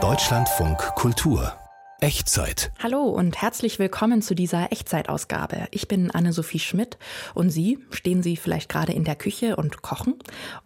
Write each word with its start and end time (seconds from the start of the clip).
Deutschlandfunk 0.00 0.78
Kultur 0.94 1.52
Echtzeit. 2.00 2.70
Hallo 2.80 3.02
und 3.02 3.42
herzlich 3.42 3.80
willkommen 3.80 4.22
zu 4.22 4.36
dieser 4.36 4.70
Echtzeitausgabe. 4.70 5.66
Ich 5.72 5.88
bin 5.88 6.12
Anne-Sophie 6.12 6.60
Schmidt 6.60 6.96
und 7.34 7.50
Sie, 7.50 7.80
stehen 7.90 8.22
Sie 8.22 8.36
vielleicht 8.36 8.68
gerade 8.68 8.92
in 8.92 9.02
der 9.02 9.16
Küche 9.16 9.56
und 9.56 9.82
kochen? 9.82 10.14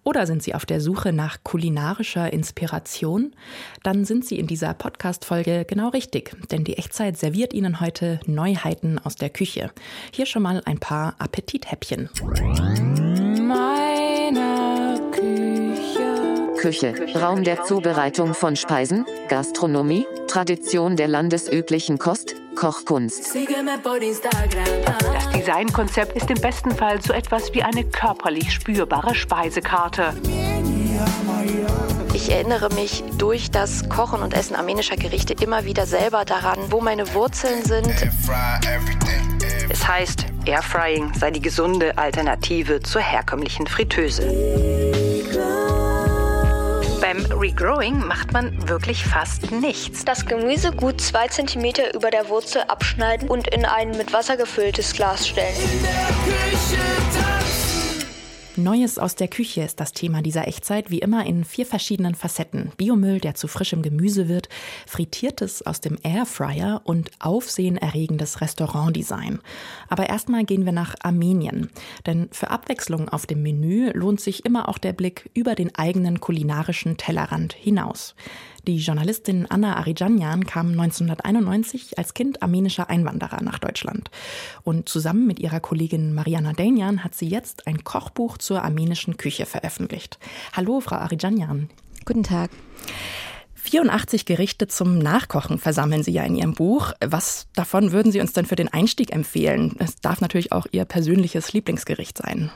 Oder 0.04 0.26
sind 0.26 0.42
Sie 0.42 0.54
auf 0.54 0.66
der 0.66 0.82
Suche 0.82 1.14
nach 1.14 1.42
kulinarischer 1.42 2.30
Inspiration? 2.30 3.34
Dann 3.82 4.04
sind 4.04 4.26
Sie 4.26 4.38
in 4.38 4.46
dieser 4.46 4.74
Podcast-Folge 4.74 5.64
genau 5.64 5.88
richtig, 5.88 6.36
denn 6.50 6.64
die 6.64 6.76
Echtzeit 6.76 7.16
serviert 7.16 7.54
Ihnen 7.54 7.80
heute 7.80 8.20
Neuheiten 8.26 8.98
aus 8.98 9.16
der 9.16 9.30
Küche. 9.30 9.70
Hier 10.12 10.26
schon 10.26 10.42
mal 10.42 10.60
ein 10.66 10.80
paar 10.80 11.14
Appetithäppchen. 11.18 12.10
Küche. 16.62 16.94
Raum 17.20 17.42
der 17.42 17.64
Zubereitung 17.64 18.34
von 18.34 18.54
Speisen, 18.54 19.04
Gastronomie, 19.28 20.06
Tradition 20.28 20.94
der 20.96 21.08
landesüblichen 21.08 21.98
Kost, 21.98 22.36
Kochkunst. 22.54 23.34
Das 23.34 25.32
Designkonzept 25.32 26.16
ist 26.16 26.30
im 26.30 26.40
besten 26.40 26.70
Fall 26.70 27.02
so 27.02 27.12
etwas 27.12 27.52
wie 27.52 27.64
eine 27.64 27.82
körperlich 27.82 28.52
spürbare 28.52 29.16
Speisekarte. 29.16 30.14
Ich 32.14 32.30
erinnere 32.30 32.72
mich 32.74 33.02
durch 33.18 33.50
das 33.50 33.88
Kochen 33.88 34.22
und 34.22 34.32
Essen 34.32 34.54
armenischer 34.54 34.94
Gerichte 34.96 35.34
immer 35.42 35.64
wieder 35.64 35.84
selber 35.86 36.24
daran, 36.24 36.60
wo 36.70 36.80
meine 36.80 37.12
Wurzeln 37.12 37.64
sind. 37.64 37.92
Es 39.68 39.88
heißt, 39.88 40.26
Airfrying 40.44 41.12
sei 41.14 41.32
die 41.32 41.42
gesunde 41.42 41.98
Alternative 41.98 42.78
zur 42.80 43.00
herkömmlichen 43.00 43.66
Fritteuse. 43.66 44.91
Beim 47.12 47.26
Regrowing 47.26 48.06
macht 48.06 48.32
man 48.32 48.70
wirklich 48.70 49.04
fast 49.04 49.52
nichts. 49.52 50.02
Das 50.02 50.24
Gemüse 50.24 50.72
gut 50.72 50.98
zwei 50.98 51.28
Zentimeter 51.28 51.94
über 51.94 52.10
der 52.10 52.30
Wurzel 52.30 52.62
abschneiden 52.62 53.28
und 53.28 53.48
in 53.48 53.66
ein 53.66 53.90
mit 53.90 54.14
Wasser 54.14 54.38
gefülltes 54.38 54.94
Glas 54.94 55.28
stellen. 55.28 55.54
Neues 58.62 58.98
aus 58.98 59.16
der 59.16 59.28
Küche 59.28 59.62
ist 59.62 59.80
das 59.80 59.92
Thema 59.92 60.22
dieser 60.22 60.46
Echtzeit, 60.46 60.90
wie 60.90 61.00
immer 61.00 61.26
in 61.26 61.44
vier 61.44 61.66
verschiedenen 61.66 62.14
Facetten. 62.14 62.72
Biomüll, 62.76 63.18
der 63.18 63.34
zu 63.34 63.48
frischem 63.48 63.82
Gemüse 63.82 64.28
wird, 64.28 64.48
frittiertes 64.86 65.66
aus 65.66 65.80
dem 65.80 65.98
Airfryer 66.02 66.80
und 66.84 67.10
aufsehenerregendes 67.18 68.40
Restaurantdesign. 68.40 69.40
Aber 69.88 70.08
erstmal 70.08 70.44
gehen 70.44 70.64
wir 70.64 70.72
nach 70.72 70.94
Armenien. 71.02 71.70
Denn 72.06 72.28
für 72.30 72.50
Abwechslung 72.50 73.08
auf 73.08 73.26
dem 73.26 73.42
Menü 73.42 73.90
lohnt 73.92 74.20
sich 74.20 74.44
immer 74.44 74.68
auch 74.68 74.78
der 74.78 74.92
Blick 74.92 75.30
über 75.34 75.54
den 75.54 75.74
eigenen 75.74 76.20
kulinarischen 76.20 76.96
Tellerrand 76.96 77.52
hinaus. 77.54 78.14
Die 78.68 78.78
Journalistin 78.78 79.46
Anna 79.50 79.76
Arijanyan 79.76 80.46
kam 80.46 80.70
1991 80.70 81.98
als 81.98 82.14
Kind 82.14 82.42
armenischer 82.42 82.88
Einwanderer 82.88 83.42
nach 83.42 83.58
Deutschland. 83.58 84.08
Und 84.62 84.88
zusammen 84.88 85.26
mit 85.26 85.40
ihrer 85.40 85.58
Kollegin 85.58 86.14
Mariana 86.14 86.52
Danian 86.52 87.02
hat 87.02 87.16
sie 87.16 87.26
jetzt 87.26 87.66
ein 87.66 87.82
Kochbuch 87.82 88.38
zur 88.38 88.62
armenischen 88.62 89.16
Küche 89.16 89.46
veröffentlicht. 89.46 90.20
Hallo, 90.52 90.78
Frau 90.78 90.96
Arijanyan. 90.96 91.70
Guten 92.04 92.22
Tag. 92.22 92.50
84 93.54 94.26
Gerichte 94.26 94.68
zum 94.68 94.98
Nachkochen 94.98 95.58
versammeln 95.58 96.04
Sie 96.04 96.12
ja 96.12 96.22
in 96.22 96.36
Ihrem 96.36 96.54
Buch. 96.54 96.92
Was 97.04 97.48
davon 97.54 97.90
würden 97.90 98.12
Sie 98.12 98.20
uns 98.20 98.32
denn 98.32 98.46
für 98.46 98.56
den 98.56 98.72
Einstieg 98.72 99.12
empfehlen? 99.12 99.74
Es 99.80 99.96
darf 99.96 100.20
natürlich 100.20 100.52
auch 100.52 100.66
Ihr 100.70 100.84
persönliches 100.84 101.52
Lieblingsgericht 101.52 102.18
sein. 102.18 102.50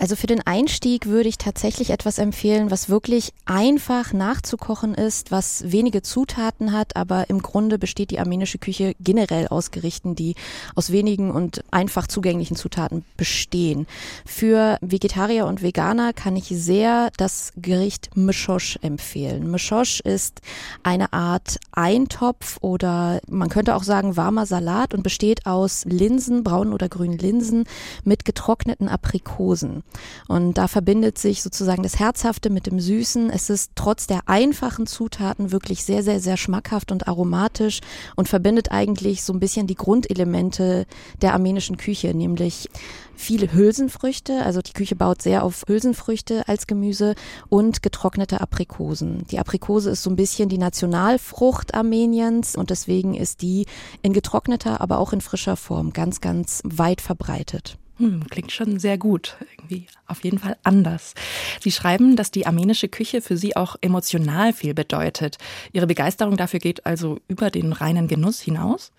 Also 0.00 0.14
für 0.14 0.28
den 0.28 0.46
Einstieg 0.46 1.06
würde 1.06 1.28
ich 1.28 1.38
tatsächlich 1.38 1.90
etwas 1.90 2.18
empfehlen, 2.18 2.70
was 2.70 2.88
wirklich 2.88 3.32
einfach 3.46 4.12
nachzukochen 4.12 4.94
ist, 4.94 5.32
was 5.32 5.72
wenige 5.72 6.02
Zutaten 6.02 6.72
hat, 6.72 6.94
aber 6.94 7.28
im 7.30 7.42
Grunde 7.42 7.78
besteht 7.80 8.12
die 8.12 8.20
armenische 8.20 8.58
Küche 8.58 8.94
generell 9.00 9.48
aus 9.48 9.72
Gerichten, 9.72 10.14
die 10.14 10.36
aus 10.76 10.92
wenigen 10.92 11.32
und 11.32 11.64
einfach 11.72 12.06
zugänglichen 12.06 12.56
Zutaten 12.56 13.04
bestehen. 13.16 13.88
Für 14.24 14.78
Vegetarier 14.80 15.46
und 15.46 15.62
Veganer 15.62 16.12
kann 16.12 16.36
ich 16.36 16.46
sehr 16.46 17.10
das 17.16 17.52
Gericht 17.56 18.16
Mishosh 18.16 18.78
empfehlen. 18.82 19.50
Mishosh 19.50 19.98
ist 20.00 20.42
eine 20.84 21.12
Art 21.12 21.58
Eintopf 21.72 22.58
oder 22.60 23.20
man 23.28 23.48
könnte 23.48 23.74
auch 23.74 23.82
sagen 23.82 24.16
warmer 24.16 24.46
Salat 24.46 24.94
und 24.94 25.02
besteht 25.02 25.46
aus 25.46 25.84
Linsen, 25.86 26.44
braunen 26.44 26.72
oder 26.72 26.88
grünen 26.88 27.18
Linsen 27.18 27.64
mit 28.04 28.24
getrockneten 28.24 28.88
Aprikosen. 28.88 29.82
Und 30.28 30.54
da 30.54 30.68
verbindet 30.68 31.18
sich 31.18 31.42
sozusagen 31.42 31.82
das 31.82 31.98
Herzhafte 31.98 32.50
mit 32.50 32.66
dem 32.66 32.80
Süßen. 32.80 33.30
Es 33.30 33.50
ist 33.50 33.72
trotz 33.74 34.06
der 34.06 34.20
einfachen 34.26 34.86
Zutaten 34.86 35.52
wirklich 35.52 35.84
sehr, 35.84 36.02
sehr, 36.02 36.20
sehr 36.20 36.36
schmackhaft 36.36 36.92
und 36.92 37.08
aromatisch 37.08 37.80
und 38.16 38.28
verbindet 38.28 38.70
eigentlich 38.70 39.22
so 39.22 39.32
ein 39.32 39.40
bisschen 39.40 39.66
die 39.66 39.74
Grundelemente 39.74 40.86
der 41.22 41.32
armenischen 41.32 41.76
Küche, 41.76 42.14
nämlich 42.14 42.68
viele 43.14 43.52
Hülsenfrüchte. 43.52 44.44
Also 44.44 44.62
die 44.62 44.72
Küche 44.72 44.96
baut 44.96 45.22
sehr 45.22 45.42
auf 45.42 45.64
Hülsenfrüchte 45.66 46.46
als 46.48 46.66
Gemüse 46.66 47.14
und 47.48 47.82
getrocknete 47.82 48.40
Aprikosen. 48.40 49.26
Die 49.30 49.38
Aprikose 49.38 49.90
ist 49.90 50.02
so 50.02 50.10
ein 50.10 50.16
bisschen 50.16 50.48
die 50.48 50.58
Nationalfrucht 50.58 51.74
Armeniens 51.74 52.56
und 52.56 52.70
deswegen 52.70 53.14
ist 53.14 53.42
die 53.42 53.66
in 54.02 54.12
getrockneter, 54.12 54.80
aber 54.80 54.98
auch 54.98 55.12
in 55.12 55.20
frischer 55.20 55.56
Form 55.56 55.92
ganz, 55.92 56.20
ganz 56.20 56.62
weit 56.64 57.00
verbreitet. 57.00 57.78
Hm, 57.98 58.24
klingt 58.30 58.52
schon 58.52 58.78
sehr 58.78 58.96
gut. 58.96 59.36
Irgendwie 59.56 59.86
auf 60.06 60.22
jeden 60.22 60.38
Fall 60.38 60.56
anders. 60.62 61.14
Sie 61.60 61.72
schreiben, 61.72 62.14
dass 62.14 62.30
die 62.30 62.46
armenische 62.46 62.88
Küche 62.88 63.20
für 63.20 63.36
Sie 63.36 63.56
auch 63.56 63.76
emotional 63.80 64.52
viel 64.52 64.72
bedeutet. 64.72 65.38
Ihre 65.72 65.88
Begeisterung 65.88 66.36
dafür 66.36 66.60
geht 66.60 66.86
also 66.86 67.18
über 67.26 67.50
den 67.50 67.72
reinen 67.72 68.06
Genuss 68.06 68.40
hinaus? 68.40 68.92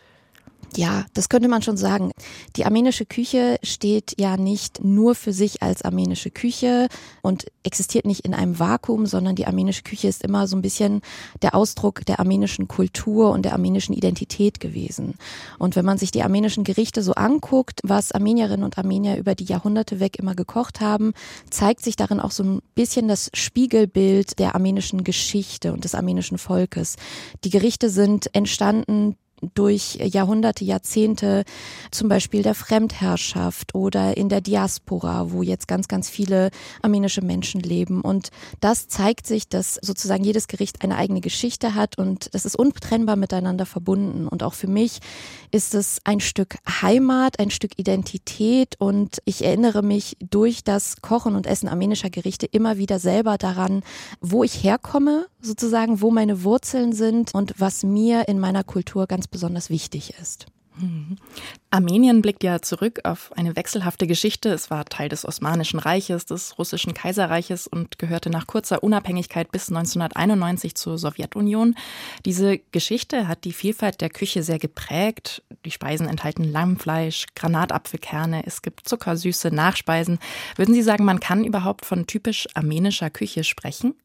Ja, 0.75 1.05
das 1.13 1.29
könnte 1.29 1.47
man 1.47 1.61
schon 1.61 1.77
sagen. 1.77 2.11
Die 2.55 2.65
armenische 2.65 3.05
Küche 3.05 3.57
steht 3.63 4.15
ja 4.19 4.37
nicht 4.37 4.83
nur 4.83 5.15
für 5.15 5.33
sich 5.33 5.63
als 5.63 5.81
armenische 5.81 6.29
Küche 6.29 6.87
und 7.21 7.47
existiert 7.63 8.05
nicht 8.05 8.21
in 8.21 8.33
einem 8.33 8.59
Vakuum, 8.59 9.05
sondern 9.05 9.35
die 9.35 9.47
armenische 9.47 9.81
Küche 9.83 10.07
ist 10.07 10.23
immer 10.23 10.47
so 10.47 10.55
ein 10.55 10.61
bisschen 10.61 11.01
der 11.41 11.55
Ausdruck 11.55 12.05
der 12.05 12.19
armenischen 12.19 12.67
Kultur 12.67 13.31
und 13.31 13.43
der 13.43 13.53
armenischen 13.53 13.95
Identität 13.95 14.59
gewesen. 14.59 15.15
Und 15.57 15.75
wenn 15.75 15.85
man 15.85 15.97
sich 15.97 16.11
die 16.11 16.23
armenischen 16.23 16.63
Gerichte 16.63 17.01
so 17.01 17.13
anguckt, 17.13 17.81
was 17.83 18.11
Armenierinnen 18.11 18.63
und 18.63 18.77
Armenier 18.77 19.17
über 19.17 19.35
die 19.35 19.45
Jahrhunderte 19.45 19.99
weg 19.99 20.19
immer 20.19 20.35
gekocht 20.35 20.81
haben, 20.81 21.13
zeigt 21.49 21.83
sich 21.83 21.95
darin 21.95 22.19
auch 22.19 22.31
so 22.31 22.43
ein 22.43 22.61
bisschen 22.75 23.07
das 23.07 23.31
Spiegelbild 23.33 24.37
der 24.39 24.53
armenischen 24.55 25.03
Geschichte 25.03 25.73
und 25.73 25.83
des 25.83 25.95
armenischen 25.95 26.37
Volkes. 26.37 26.95
Die 27.43 27.49
Gerichte 27.49 27.89
sind 27.89 28.33
entstanden 28.35 29.15
durch 29.53 29.95
Jahrhunderte, 29.95 30.65
Jahrzehnte, 30.65 31.43
zum 31.91 32.09
Beispiel 32.09 32.43
der 32.43 32.55
Fremdherrschaft 32.55 33.75
oder 33.75 34.17
in 34.17 34.29
der 34.29 34.41
Diaspora, 34.41 35.31
wo 35.31 35.43
jetzt 35.43 35.67
ganz, 35.67 35.87
ganz 35.87 36.09
viele 36.09 36.49
armenische 36.81 37.21
Menschen 37.21 37.61
leben. 37.61 38.01
Und 38.01 38.29
das 38.59 38.87
zeigt 38.87 39.27
sich, 39.27 39.47
dass 39.47 39.75
sozusagen 39.75 40.23
jedes 40.23 40.47
Gericht 40.47 40.83
eine 40.83 40.97
eigene 40.97 41.21
Geschichte 41.21 41.75
hat 41.75 41.97
und 41.97 42.33
das 42.33 42.45
ist 42.45 42.55
untrennbar 42.55 43.15
miteinander 43.15 43.65
verbunden. 43.65 44.27
Und 44.27 44.43
auch 44.43 44.53
für 44.53 44.67
mich 44.67 44.99
ist 45.51 45.73
es 45.73 45.99
ein 46.03 46.19
Stück 46.19 46.57
Heimat, 46.81 47.39
ein 47.39 47.51
Stück 47.51 47.71
Identität 47.77 48.75
und 48.79 49.19
ich 49.25 49.43
erinnere 49.43 49.81
mich 49.81 50.17
durch 50.19 50.63
das 50.63 51.01
Kochen 51.01 51.35
und 51.35 51.47
Essen 51.47 51.69
armenischer 51.69 52.09
Gerichte 52.09 52.45
immer 52.45 52.77
wieder 52.77 52.99
selber 52.99 53.37
daran, 53.37 53.83
wo 54.21 54.43
ich 54.43 54.63
herkomme, 54.63 55.27
sozusagen, 55.41 56.01
wo 56.01 56.11
meine 56.11 56.43
Wurzeln 56.43 56.91
sind 56.91 57.33
und 57.33 57.53
was 57.57 57.83
mir 57.83 58.27
in 58.27 58.39
meiner 58.39 58.63
Kultur 58.63 59.07
ganz 59.07 59.27
besonders 59.31 59.69
wichtig 59.69 60.13
ist. 60.21 60.47
Mhm. 60.81 61.17
Armenien 61.71 62.21
blickt 62.21 62.43
ja 62.43 62.61
zurück 62.61 62.99
auf 63.03 63.31
eine 63.35 63.55
wechselhafte 63.55 64.07
Geschichte. 64.07 64.49
Es 64.49 64.71
war 64.71 64.85
Teil 64.85 65.09
des 65.09 65.25
Osmanischen 65.25 65.79
Reiches, 65.79 66.25
des 66.25 66.57
Russischen 66.57 66.93
Kaiserreiches 66.93 67.67
und 67.67 67.99
gehörte 67.99 68.29
nach 68.29 68.47
kurzer 68.47 68.83
Unabhängigkeit 68.83 69.51
bis 69.51 69.69
1991 69.69 70.75
zur 70.75 70.97
Sowjetunion. 70.97 71.75
Diese 72.25 72.59
Geschichte 72.71 73.27
hat 73.27 73.43
die 73.43 73.53
Vielfalt 73.53 74.01
der 74.01 74.09
Küche 74.09 74.41
sehr 74.41 74.59
geprägt. 74.59 75.43
Die 75.65 75.71
Speisen 75.71 76.07
enthalten 76.07 76.43
Lammfleisch, 76.43 77.27
Granatapfelkerne, 77.35 78.45
es 78.45 78.61
gibt 78.61 78.87
zuckersüße 78.87 79.53
Nachspeisen. 79.53 80.19
Würden 80.55 80.73
Sie 80.73 80.83
sagen, 80.83 81.05
man 81.05 81.19
kann 81.19 81.43
überhaupt 81.43 81.85
von 81.85 82.07
typisch 82.07 82.47
armenischer 82.53 83.09
Küche 83.09 83.43
sprechen? 83.43 83.95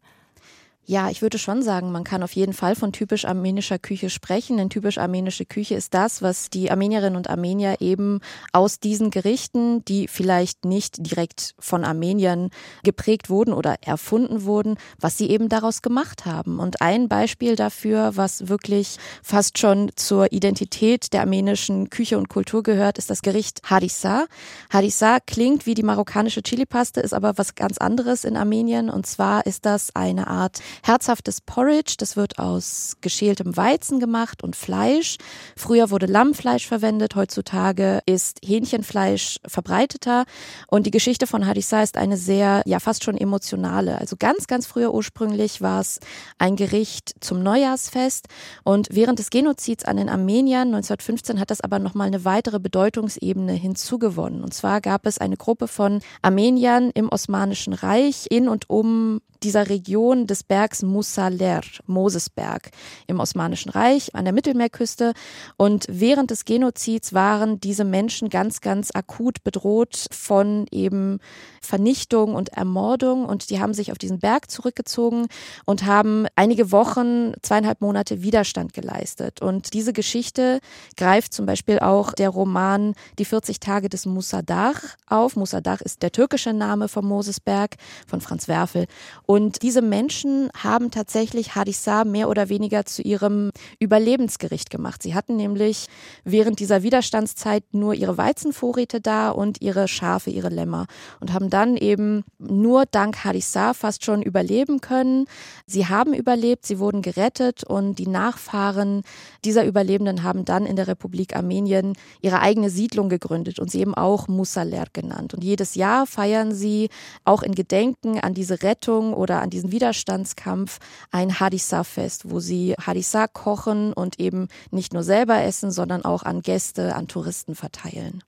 Ja, 0.87 1.09
ich 1.09 1.23
würde 1.23 1.39
schon 1.39 1.63
sagen, 1.63 1.93
man 1.93 2.05
kann 2.05 2.23
auf 2.23 2.33
jeden 2.33 2.53
Fall 2.53 2.75
von 2.75 2.93
typisch 2.93 3.25
armenischer 3.25 3.79
Küche 3.79 4.11
sprechen, 4.11 4.59
denn 4.59 4.69
typisch 4.69 4.99
armenische 4.99 5.47
Küche 5.47 5.77
ist 5.77 5.95
das, 5.95 6.21
was 6.21 6.51
die 6.51 6.71
Armenierinnen 6.71 7.17
und 7.17 7.31
Armenier 7.31 7.77
eben 7.81 8.21
aus 8.53 8.81
diesen 8.81 9.11
Gerichten, 9.11 9.83
die 9.87 10.09
vielleicht 10.09 10.67
nicht 10.67 10.97
direkt 10.99 11.55
von 11.59 11.85
Armeniern 11.85 12.51
geprägt 12.83 13.31
wurden 13.31 13.55
oder 13.55 13.77
erfunden 13.81 14.45
wurden, 14.45 14.77
was 15.01 15.17
sie 15.17 15.31
eben 15.31 15.49
daraus 15.49 15.81
gemacht 15.81 16.27
haben. 16.27 16.59
Und 16.59 16.83
ein 16.83 17.09
Beispiel 17.09 17.57
dafür, 17.57 18.15
was 18.19 18.49
wirklich 18.49 18.99
fast 19.23 19.59
schon 19.59 19.91
zur 19.97 20.33
Identität 20.33 21.15
der 21.15 21.23
armenischen 21.23 21.89
Küche 21.89 22.19
und 22.19 22.29
Kultur 22.29 22.63
gehört, 22.63 22.99
ist 22.99 23.09
das 23.09 23.23
Gericht 23.23 23.63
Harissa. 23.65 24.27
Harissa 24.69 25.19
klingt 25.21 25.65
wie 25.65 25.73
die 25.73 25.83
marokkanische 25.83 26.43
Chilipaste, 26.43 27.01
ist 27.01 27.15
aber 27.15 27.39
was 27.39 27.55
ganz 27.55 27.79
anderes 27.79 28.25
in 28.25 28.37
Armenien. 28.37 28.91
Und 28.91 29.07
zwar 29.07 29.47
ist 29.47 29.65
das 29.65 29.97
eine 29.97 30.27
Art 30.27 30.61
herzhaftes 30.83 31.41
Porridge. 31.41 31.95
Das 31.99 32.17
wird 32.17 32.39
aus 32.39 32.97
geschältem 33.01 33.57
Weizen 33.57 34.01
gemacht 34.01 34.43
und 34.43 34.57
Fleisch. 34.57 35.17
Früher 35.57 35.91
wurde 35.91 36.07
Lammfleisch 36.07 36.67
verwendet, 36.67 37.17
heutzutage 37.17 38.01
ist 38.07 38.41
Hähnchenfleisch 38.45 39.39
verbreiteter. 39.47 40.25
Und 40.69 40.87
die 40.87 40.91
Geschichte 40.91 41.27
von 41.27 41.47
Harissa 41.47 41.83
ist 41.83 41.97
eine 41.97 42.17
sehr, 42.17 42.63
ja 42.67 42.81
fast 42.81 43.05
schon 43.05 43.17
emotionale. 43.17 43.99
Also 43.99 44.17
ganz, 44.19 44.47
ganz 44.47 44.67
früher 44.67 44.93
ursprünglich 44.93 45.61
war 45.61 45.81
es 45.81 46.01
ein 46.39 46.57
Gericht 46.57 47.15
zum 47.21 47.43
Neujahrsfest. 47.43 48.29
Und 48.63 48.89
während 48.91 49.19
des 49.19 49.31
Genozids 49.31 49.85
an 49.85 49.97
den 49.97 50.09
Armeniern 50.09 50.69
1915 50.69 51.41
hat 51.41 51.51
das 51.51 51.61
aber 51.61 51.79
nochmal 51.79 52.07
eine 52.07 52.25
weitere 52.25 52.59
Bedeutungsebene 52.59 53.53
hinzugewonnen. 53.53 54.43
Und 54.43 54.55
zwar 54.55 54.81
gab 54.81 55.07
es 55.07 55.19
eine 55.19 55.37
Gruppe 55.37 55.69
von 55.69 56.01
Armeniern 56.23 56.91
im 56.95 57.09
Osmanischen 57.09 57.73
Reich 57.73 58.27
in 58.31 58.49
und 58.49 58.71
um 58.71 59.21
dieser 59.45 59.69
Region 59.69 60.27
des 60.27 60.43
Bergs 60.43 60.83
Musaler, 60.83 61.61
Mosesberg 61.87 62.71
im 63.07 63.21
Osmanischen 63.21 63.71
Reich 63.71 64.15
an 64.15 64.25
der 64.25 64.33
Mittelmeerküste. 64.33 65.13
Und 65.57 65.85
während 65.89 66.31
des 66.31 66.47
Genozids 66.47 67.13
waren 67.13 67.61
diese 67.61 67.85
Menschen 67.85 68.31
ganz, 68.31 68.63
ganz 68.63 68.91
akut 68.95 69.45
bedroht 69.45 70.07
von 70.11 70.67
eben 70.71 71.19
Vernichtung 71.61 72.35
und 72.35 72.51
Ermordung. 72.51 73.27
Und 73.27 73.51
die 73.51 73.61
haben 73.61 73.75
sich 73.75 73.93
auf 73.93 73.99
diesen 73.99 74.19
Berg 74.19 74.51
zurückgezogen 74.51 75.27
und 75.67 75.85
haben 75.85 76.27
einige 76.37 76.73
Wochen, 76.73 77.35
zweieinhalb 77.43 77.83
Monate 77.83 78.23
Widerstand 78.23 78.73
geleistet. 78.73 79.43
Und 79.43 79.75
diese 79.75 79.93
Geschichte 79.93 80.61
greift 80.97 81.35
zum 81.35 81.45
Beispiel 81.45 81.81
auch 81.81 82.13
der 82.13 82.31
Roman 82.31 82.95
Die 83.19 83.27
40 83.27 83.61
Tage 83.61 83.91
des 83.91 84.07
Musadach 84.07 84.81
auf. 85.07 85.37
Musadach 85.37 85.83
ist 85.83 86.03
der 86.03 86.13
türkische 86.13 86.55
Name 86.55 86.89
vom 86.89 87.07
Mosesberg 87.07 87.77
von 88.07 88.23
Franz 88.23 88.49
Werfel. 88.49 88.87
Und 89.27 89.34
diese 89.39 89.83
Menschen 89.83 90.51
haben 90.57 90.91
tatsächlich 90.91 91.55
Hadissa 91.55 92.05
mehr 92.05 92.29
oder 92.29 92.49
weniger 92.49 92.85
zu 92.85 93.03
ihrem 93.03 93.51
Überlebensgericht 93.79 94.71
gemacht. 94.71 95.03
Sie 95.03 95.15
hatten 95.15 95.37
nämlich 95.37 95.87
während 96.25 96.61
dieser 96.61 96.83
Widerstandszeit 96.83 97.65
nur 97.73 97.95
ihre 97.95 98.19
Weizenvorräte 98.19 99.01
da 99.01 99.31
und 99.31 99.63
ihre 99.63 99.89
Schafe, 99.89 100.31
ihre 100.31 100.49
Lämmer 100.51 100.87
und 101.21 101.33
haben 101.33 101.51
dann 101.51 101.77
eben 101.77 102.25
nur 102.39 102.85
dank 102.87 103.25
Hadissa 103.25 103.75
fast 103.75 104.05
schon 104.05 104.23
überleben 104.23 104.81
können. 104.81 105.27
Sie 105.67 105.87
haben 105.87 106.13
überlebt, 106.13 106.67
sie 106.67 106.79
wurden 106.79 107.03
gerettet 107.03 107.65
und 107.65 107.99
die 107.99 108.09
Nachfahren 108.09 109.03
dieser 109.45 109.65
Überlebenden 109.65 110.23
haben 110.23 110.45
dann 110.45 110.67
in 110.67 110.77
der 110.77 110.89
Republik 110.89 111.37
Armenien 111.37 111.95
ihre 112.21 112.41
eigene 112.41 112.71
Siedlung 112.71 113.09
gegründet 113.09 113.59
und 113.59 113.71
sie 113.71 113.81
eben 113.81 113.95
auch 113.95 114.29
Musaler 114.29 114.85
genannt. 114.93 115.35
Und 115.35 115.45
jedes 115.45 115.75
Jahr 115.75 116.07
feiern 116.07 116.53
sie 116.53 116.91
auch 117.25 117.43
in 117.43 117.55
Gedenken 117.55 118.21
an 118.21 118.35
diese 118.35 118.63
Rettung 118.63 119.15
oder 119.25 119.43
an 119.43 119.51
diesen 119.51 119.73
Widerstandskampf 119.73 120.79
ein 121.11 121.41
Hadissa-Fest, 121.41 122.31
wo 122.31 122.39
sie 122.39 122.75
Hadissa 122.75 123.27
kochen 123.27 123.93
und 123.93 124.21
eben 124.21 124.49
nicht 124.71 124.93
nur 124.93 125.03
selber 125.03 125.43
essen, 125.43 125.73
sondern 125.73 126.05
auch 126.05 126.23
an 126.23 126.43
Gäste, 126.43 126.95
an 126.95 127.09
Touristen 127.09 127.55
verteilen. 127.55 128.23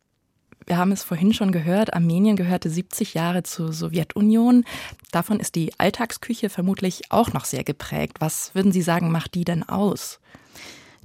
Wir 0.67 0.79
haben 0.79 0.91
es 0.91 1.05
vorhin 1.05 1.33
schon 1.33 1.53
gehört, 1.53 1.95
Armenien 1.95 2.35
gehörte 2.35 2.69
70 2.69 3.15
Jahre 3.15 3.45
zur 3.45 3.73
Sowjetunion. 3.73 4.65
Davon 5.13 5.39
ist 5.39 5.55
die 5.55 5.79
Alltagsküche 5.79 6.49
vermutlich 6.49 7.13
auch 7.13 7.33
noch 7.33 7.45
sehr 7.45 7.63
geprägt. 7.63 8.17
Was 8.21 8.53
würden 8.55 8.73
Sie 8.73 8.83
sagen, 8.83 9.13
macht 9.13 9.35
die 9.35 9.45
denn 9.45 9.63
aus? 9.63 10.19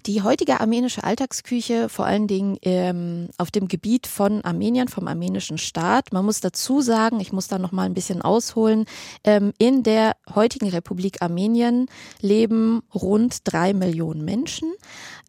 Die 0.07 0.23
heutige 0.23 0.59
armenische 0.59 1.03
Alltagsküche, 1.03 1.87
vor 1.87 2.05
allen 2.05 2.27
Dingen 2.27 2.57
ähm, 2.63 3.29
auf 3.37 3.51
dem 3.51 3.67
Gebiet 3.67 4.07
von 4.07 4.43
Armenien, 4.43 4.87
vom 4.87 5.07
armenischen 5.07 5.59
Staat. 5.59 6.11
Man 6.11 6.25
muss 6.25 6.41
dazu 6.41 6.81
sagen, 6.81 7.19
ich 7.19 7.31
muss 7.31 7.47
da 7.47 7.59
noch 7.59 7.71
mal 7.71 7.83
ein 7.83 7.93
bisschen 7.93 8.21
ausholen. 8.21 8.85
Ähm, 9.23 9.53
in 9.59 9.83
der 9.83 10.15
heutigen 10.33 10.69
Republik 10.69 11.21
Armenien 11.21 11.85
leben 12.19 12.81
rund 12.95 13.39
drei 13.43 13.73
Millionen 13.73 14.25
Menschen. 14.25 14.73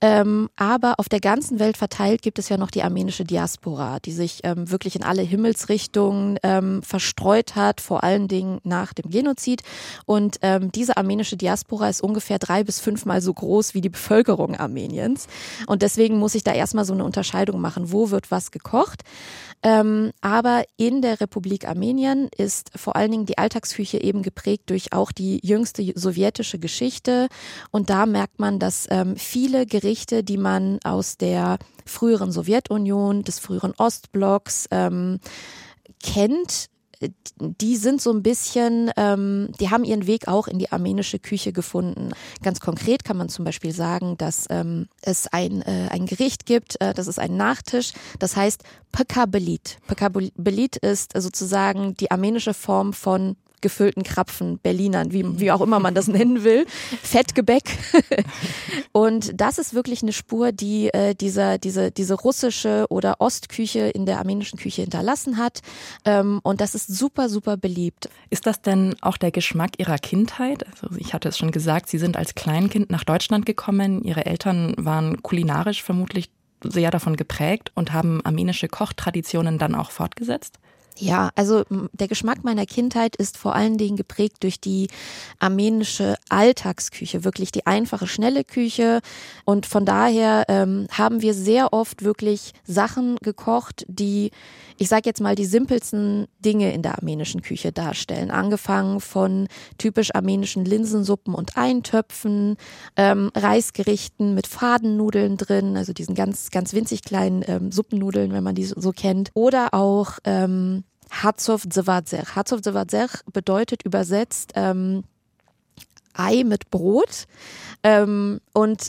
Ähm, 0.01 0.49
aber 0.57 0.95
auf 0.99 1.09
der 1.09 1.21
ganzen 1.21 1.61
Welt 1.61 1.77
verteilt 1.77 2.23
gibt 2.23 2.41
es 2.41 2.49
ja 2.49 2.57
noch 2.57 2.73
die 2.73 2.83
armenische 2.83 3.25
Diaspora, 3.25 4.01
die 4.01 4.11
sich 4.11 4.41
ähm, 4.43 4.69
wirklich 4.69 4.97
in 4.97 5.05
alle 5.05 5.23
Himmelsrichtungen 5.23 6.39
ähm, 6.43 6.83
verstreut 6.83 7.55
hat, 7.55 7.81
vor 7.81 8.03
allen 8.03 8.27
Dingen 8.27 8.59
nach 8.65 8.95
dem 8.95 9.11
Genozid. 9.11 9.63
Und 10.05 10.39
ähm, 10.43 10.73
diese 10.73 10.97
armenische 10.97 11.37
Diaspora 11.37 11.89
ist 11.89 12.03
ungefähr 12.03 12.41
drei 12.41 12.65
bis 12.65 12.81
fünfmal 12.81 13.21
so 13.21 13.33
groß 13.33 13.75
wie 13.75 13.81
die 13.81 13.91
Bevölkerung 13.91 14.57
Armeniens. 14.63 15.27
Und 15.67 15.83
deswegen 15.83 16.19
muss 16.19 16.35
ich 16.35 16.45
da 16.45 16.53
erstmal 16.53 16.85
so 16.85 16.93
eine 16.93 17.05
Unterscheidung 17.05 17.61
machen, 17.61 17.93
wo 17.93 18.11
wird 18.11 18.31
was 18.31 18.51
gekocht. 18.51 19.03
Ähm, 19.63 20.11
aber 20.21 20.65
in 20.77 21.03
der 21.03 21.21
Republik 21.21 21.69
Armenien 21.69 22.29
ist 22.37 22.71
vor 22.75 22.97
allen 22.97 23.13
Dingen 23.13 23.27
die 23.27 23.39
Alltagsküche 23.39 24.03
eben 24.03 24.23
geprägt 24.23 24.71
durch 24.71 24.93
auch 24.93 25.13
die 25.13 25.39
jüngste 25.43 25.93
sowjetische 25.95 26.59
Geschichte. 26.59 27.29
Und 27.71 27.89
da 27.89 28.07
merkt 28.07 28.41
man, 28.41 28.59
dass 28.59 28.87
ähm, 28.91 29.17
viele 29.17 29.67
Gerichte, 29.67 30.25
die 30.25 30.39
man 30.39 30.81
aus 30.83 31.17
der 31.17 31.59
früheren 31.87 32.33
Sowjetunion, 32.33 33.23
des 33.23 33.39
früheren 33.39 33.73
Ostblocks 33.77 34.67
ähm, 34.71 35.21
kennt, 36.03 36.69
die 37.39 37.77
sind 37.77 38.01
so 38.01 38.13
ein 38.13 38.23
bisschen, 38.23 38.91
ähm, 38.97 39.51
die 39.61 39.71
haben 39.71 39.85
ihren 39.85 40.07
Weg 40.07 40.29
auch 40.29 40.49
in 40.49 40.59
die 40.59 40.71
armenische 40.71 41.19
Küche 41.19 41.53
gefunden. 41.53 42.11
Ganz 42.43 42.61
konkret 42.61 43.05
kann 43.05 43.17
man 43.17 43.29
zum 43.29 43.45
Beispiel 43.45 43.73
sagen, 43.73 44.17
dass 44.19 44.47
ähm, 44.51 44.89
es 45.03 45.27
ein, 45.33 45.63
äh, 45.63 45.89
ein 45.91 46.07
Gericht 46.07 46.47
gibt, 46.47 46.81
äh, 46.81 46.95
das 46.95 47.07
ist 47.07 47.19
ein 47.19 47.37
Nachtisch, 47.37 47.93
das 48.19 48.37
heißt 48.37 48.63
Pekabelit. 48.93 49.79
Pekabelit 49.87 50.77
ist 50.77 51.13
sozusagen 51.17 51.95
die 51.95 52.11
armenische 52.11 52.55
Form 52.55 52.93
von 52.93 53.37
gefüllten 53.63 54.03
Krapfen, 54.03 54.59
Berlinern, 54.59 55.13
wie, 55.13 55.41
wie 55.41 55.51
auch 55.51 55.61
immer 55.61 55.81
man 55.81 55.95
das 55.95 56.09
nennen 56.09 56.45
will, 56.45 56.67
Fettgebäck. 57.03 57.65
und 58.93 59.41
das 59.41 59.59
ist 59.59 59.73
wirklich 59.75 60.03
eine 60.03 60.13
Spur, 60.13 60.53
die 60.53 60.89
äh, 60.93 61.15
dieser, 61.15 61.59
diese, 61.59 61.91
diese 61.91 62.15
russische 62.15 62.87
oder 62.91 63.21
Ostküche 63.21 63.89
in 63.89 64.05
der 64.05 64.19
armenischen 64.19 64.59
Küche 64.59 64.83
hinterlassen 64.83 65.39
hat. 65.39 65.61
Ähm, 66.05 66.41
und 66.43 66.61
das 66.61 66.75
ist 66.75 66.89
super, 66.89 67.29
super 67.29 67.57
beliebt. 67.57 68.11
Ist 68.31 68.47
das 68.47 68.61
denn 68.61 68.95
auch 69.01 69.17
der 69.17 69.31
Geschmack 69.31 69.79
Ihrer 69.79 69.99
Kindheit? 69.99 70.67
Also 70.67 70.95
ich 70.99 71.15
hatte 71.15 71.29
es 71.29 71.39
schon 71.39 71.53
gesagt, 71.53 71.89
Sie 71.89 71.99
sind 71.99 72.17
als 72.17 72.35
Kleinkind 72.35 72.91
nach 72.91 73.05
Deutschland 73.05 73.47
gekommen. 73.47 74.03
Ihre 74.03 74.27
Eltern 74.27 74.75
waren 74.77 75.23
kulinarisch 75.23 75.83
vermutlich 75.83 76.31
sehr 76.65 76.91
davon 76.91 77.17
geprägt 77.17 77.73
und 77.75 77.93
haben 77.93 78.21
armenische 78.25 78.69
Kochtraditionen 78.69 79.59
dann 79.59 79.75
auch 79.75 79.91
fortgesetzt? 79.91 80.59
Ja, 80.99 81.31
also 81.35 81.65
der 81.93 82.09
Geschmack 82.09 82.45
meiner 82.45 82.67
Kindheit 82.67 83.17
ist 83.17 83.39
vor 83.39 83.55
allen 83.55 83.79
Dingen 83.79 83.97
geprägt 83.97 84.43
durch 84.43 84.61
die 84.61 84.89
armenische 85.39 86.17
Alltagsküche, 86.29 87.25
wirklich 87.25 87.51
die 87.51 87.67
einfache, 87.67 88.07
schnelle 88.07 88.45
Küche. 88.45 89.01
Und 89.45 89.67
von 89.67 89.85
daher 89.85 90.45
ähm, 90.49 90.87
haben 90.91 91.23
wir 91.23 91.35
sehr 91.35 91.73
oft 91.73 92.05
wirklich 92.05 92.53
Sachen 92.65 93.17
gekocht, 93.17 93.85
die, 93.89 94.31
ich 94.83 94.89
sage 94.89 95.03
jetzt 95.05 95.21
mal, 95.21 95.37
die 95.37 95.45
simpelsten 95.45 96.27
Dinge 96.41 96.73
in 96.73 96.83
der 96.83 96.99
armenischen 96.99 97.41
Küche 97.41 97.71
darstellen. 97.71 98.33
Angefangen 98.33 98.99
von 98.99 99.47
typisch 99.79 100.13
armenischen 100.13 100.65
Linsensuppen 100.65 101.35
und 101.35 101.57
Eintöpfen, 101.57 102.57
ähm, 102.97 103.31
Reisgerichten 103.33 104.35
mit 104.35 104.49
Fadennudeln 104.49 105.37
drin, 105.37 105.77
also 105.77 105.93
diesen 105.93 106.17
ganz, 106.17 106.51
ganz 106.51 106.73
winzig 106.73 107.03
kleinen 107.03 107.45
ähm, 107.47 107.71
Suppennudeln, 107.71 108.33
wenn 108.33 108.43
man 108.43 108.57
die 108.57 108.65
so 108.65 108.91
kennt. 108.91 109.31
Oder 109.35 109.73
auch 109.73 110.19
ähm, 110.25 110.83
Hatzov 111.13 111.63
Dzevadzer. 111.63 112.35
Hatzov 112.35 112.63
Dzevadzer 112.63 113.07
bedeutet 113.33 113.85
übersetzt 113.85 114.51
ähm, 114.57 115.05
Ei 116.13 116.43
mit 116.43 116.71
Brot. 116.71 117.27
Ähm, 117.85 118.41
und 118.53 118.89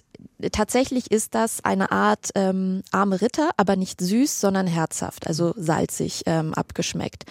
tatsächlich 0.51 1.11
ist 1.11 1.35
das 1.35 1.63
eine 1.63 1.91
Art 1.91 2.29
ähm, 2.35 2.83
arme 2.91 3.21
Ritter, 3.21 3.51
aber 3.57 3.75
nicht 3.75 4.01
süß, 4.01 4.39
sondern 4.39 4.67
herzhaft, 4.67 5.27
also 5.27 5.53
salzig 5.55 6.23
ähm, 6.25 6.53
abgeschmeckt. 6.53 7.25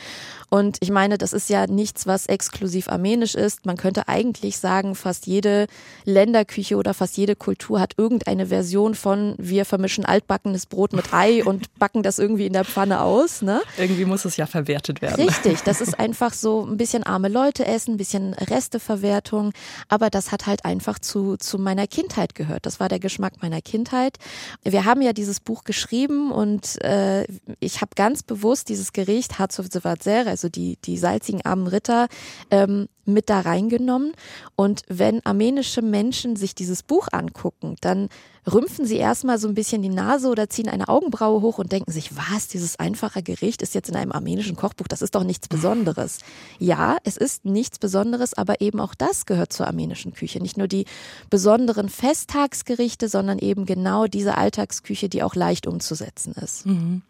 Und 0.53 0.77
ich 0.81 0.91
meine, 0.91 1.17
das 1.17 1.33
ist 1.33 1.49
ja 1.49 1.67
nichts, 1.67 2.07
was 2.07 2.27
exklusiv 2.27 2.91
armenisch 2.91 3.35
ist. 3.35 3.65
Man 3.65 3.79
könnte 3.79 4.07
eigentlich 4.07 4.59
sagen, 4.59 4.95
fast 4.95 5.27
jede 5.27 5.67
Länderküche 6.05 6.77
oder 6.77 6.93
fast 6.93 7.17
jede 7.17 7.35
Kultur 7.35 7.81
hat 7.81 7.95
irgendeine 7.97 8.49
Version 8.49 8.95
von 8.95 9.35
wir 9.39 9.65
vermischen 9.65 10.05
altbackenes 10.05 10.67
Brot 10.67 10.93
mit 10.93 11.15
Ei 11.15 11.43
und 11.47 11.75
backen 11.79 12.03
das 12.03 12.19
irgendwie 12.19 12.45
in 12.45 12.53
der 12.53 12.67
Pfanne 12.67 13.01
aus. 13.01 13.41
Ne? 13.41 13.63
Irgendwie 13.79 14.05
muss 14.05 14.27
es 14.27 14.37
ja 14.37 14.45
verwertet 14.45 15.01
werden. 15.01 15.27
Richtig, 15.27 15.63
das 15.63 15.81
ist 15.81 15.99
einfach 15.99 16.35
so 16.35 16.67
ein 16.67 16.77
bisschen 16.77 17.03
arme 17.03 17.29
Leute 17.29 17.65
essen, 17.65 17.95
ein 17.95 17.97
bisschen 17.97 18.35
Resteverwertung. 18.35 19.55
Aber 19.89 20.11
das 20.11 20.33
hat 20.33 20.47
halt 20.47 20.67
einfach 20.67 20.99
zu, 20.99 21.39
zu 21.39 21.59
meiner 21.59 21.87
Kindheit 21.87 22.35
gehört. 22.35 22.67
Das 22.67 22.79
war 22.79 22.91
der 22.91 22.99
Geschmack 22.99 23.41
meiner 23.41 23.63
Kindheit. 23.63 24.19
Wir 24.65 24.85
haben 24.85 25.01
ja 25.01 25.15
dieses 25.15 25.41
Buch 25.41 25.65
geschrieben 25.65 26.31
und 26.31 26.79
äh, 26.85 27.25
ich 27.59 27.81
habe 27.81 27.93
ganz 27.95 28.23
bewusst 28.23 28.69
dieses 28.69 28.93
Gericht 28.93 29.39
the 29.73 29.83
Vazere, 29.83 30.42
also 30.43 30.49
die, 30.49 30.77
die 30.85 30.99
salzigen 30.99 31.43
armen 31.43 31.69
Ritter, 31.69 32.09
ähm, 32.51 32.89
mit 33.05 33.31
da 33.31 33.41
reingenommen. 33.41 34.13
Und 34.57 34.83
wenn 34.89 35.25
armenische 35.25 35.83
Menschen 35.83 36.37
sich 36.37 36.55
dieses 36.55 36.83
Buch 36.83 37.09
angucken, 37.13 37.77
dann 37.81 38.09
rümpfen 38.53 38.87
sie 38.87 38.97
erstmal 38.97 39.39
so 39.39 39.47
ein 39.47 39.55
bisschen 39.55 39.83
die 39.83 39.89
Nase 39.89 40.29
oder 40.29 40.49
ziehen 40.49 40.69
eine 40.69 40.89
Augenbraue 40.89 41.43
hoch 41.43 41.59
und 41.59 41.71
denken 41.71 41.93
sich, 41.93 42.17
was, 42.17 42.49
dieses 42.49 42.79
einfache 42.79 43.23
Gericht 43.23 43.63
ist 43.63 43.75
jetzt 43.75 43.89
in 43.89 43.97
einem 43.97 44.13
armenischen 44.13 44.57
Kochbuch, 44.57 44.89
das 44.89 45.03
ist 45.03 45.15
doch 45.15 45.23
nichts 45.25 45.47
Besonderes. 45.49 46.19
Ja, 46.59 46.97
es 47.05 47.17
ist 47.17 47.45
nichts 47.45 47.79
Besonderes, 47.79 48.35
aber 48.35 48.61
eben 48.61 48.81
auch 48.81 48.95
das 48.95 49.27
gehört 49.27 49.53
zur 49.53 49.67
armenischen 49.67 50.13
Küche. 50.13 50.41
Nicht 50.41 50.59
nur 50.59 50.69
die 50.69 50.87
besonderen 51.31 51.89
Festtagsgerichte, 51.89 53.09
sondern 53.09 53.39
eben 53.39 53.65
genau 53.65 54.07
diese 54.07 54.37
Alltagsküche, 54.37 55.09
die 55.09 55.23
auch 55.23 55.37
leicht 55.37 55.67
umzusetzen 55.67 56.35
ist. 56.35 56.67
Mhm. 56.67 57.03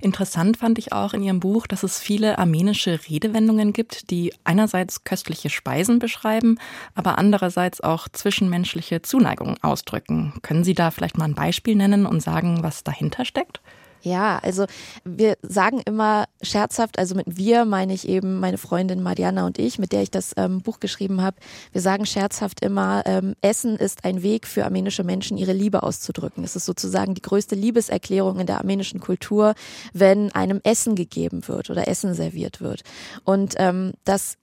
Interessant 0.00 0.56
fand 0.56 0.78
ich 0.78 0.92
auch 0.92 1.14
in 1.14 1.22
Ihrem 1.22 1.40
Buch, 1.40 1.66
dass 1.66 1.82
es 1.82 1.98
viele 1.98 2.38
armenische 2.38 3.00
Redewendungen 3.08 3.72
gibt, 3.72 4.10
die 4.10 4.32
einerseits 4.44 5.04
köstliche 5.04 5.50
Speisen 5.50 5.98
beschreiben, 5.98 6.58
aber 6.94 7.18
andererseits 7.18 7.80
auch 7.80 8.08
zwischenmenschliche 8.08 9.02
Zuneigung 9.02 9.56
ausdrücken. 9.62 10.34
Können 10.42 10.64
Sie 10.64 10.74
da 10.74 10.90
vielleicht 10.90 11.18
mal 11.18 11.26
ein 11.26 11.34
Beispiel 11.34 11.76
nennen 11.76 12.06
und 12.06 12.20
sagen, 12.20 12.62
was 12.62 12.84
dahinter 12.84 13.24
steckt? 13.24 13.60
Ja, 14.04 14.38
also 14.42 14.66
wir 15.04 15.38
sagen 15.42 15.80
immer 15.86 16.26
scherzhaft, 16.42 16.98
also 16.98 17.14
mit 17.14 17.24
wir 17.38 17.64
meine 17.64 17.94
ich 17.94 18.06
eben 18.06 18.38
meine 18.38 18.58
Freundin 18.58 19.02
Mariana 19.02 19.46
und 19.46 19.58
ich, 19.58 19.78
mit 19.78 19.92
der 19.92 20.02
ich 20.02 20.10
das 20.10 20.34
ähm, 20.36 20.60
Buch 20.60 20.78
geschrieben 20.78 21.22
habe. 21.22 21.38
Wir 21.72 21.80
sagen 21.80 22.04
scherzhaft 22.04 22.62
immer, 22.62 23.02
ähm, 23.06 23.34
Essen 23.40 23.76
ist 23.76 24.04
ein 24.04 24.22
Weg 24.22 24.46
für 24.46 24.64
armenische 24.66 25.04
Menschen, 25.04 25.38
ihre 25.38 25.54
Liebe 25.54 25.82
auszudrücken. 25.82 26.44
Es 26.44 26.54
ist 26.54 26.66
sozusagen 26.66 27.14
die 27.14 27.22
größte 27.22 27.54
Liebeserklärung 27.54 28.40
in 28.40 28.46
der 28.46 28.58
armenischen 28.58 29.00
Kultur, 29.00 29.54
wenn 29.94 30.30
einem 30.32 30.60
Essen 30.64 30.96
gegeben 30.96 31.48
wird 31.48 31.70
oder 31.70 31.88
Essen 31.88 32.12
serviert 32.12 32.60
wird. 32.60 32.82
Und 33.24 33.54
ähm, 33.56 33.92
das 34.04 34.36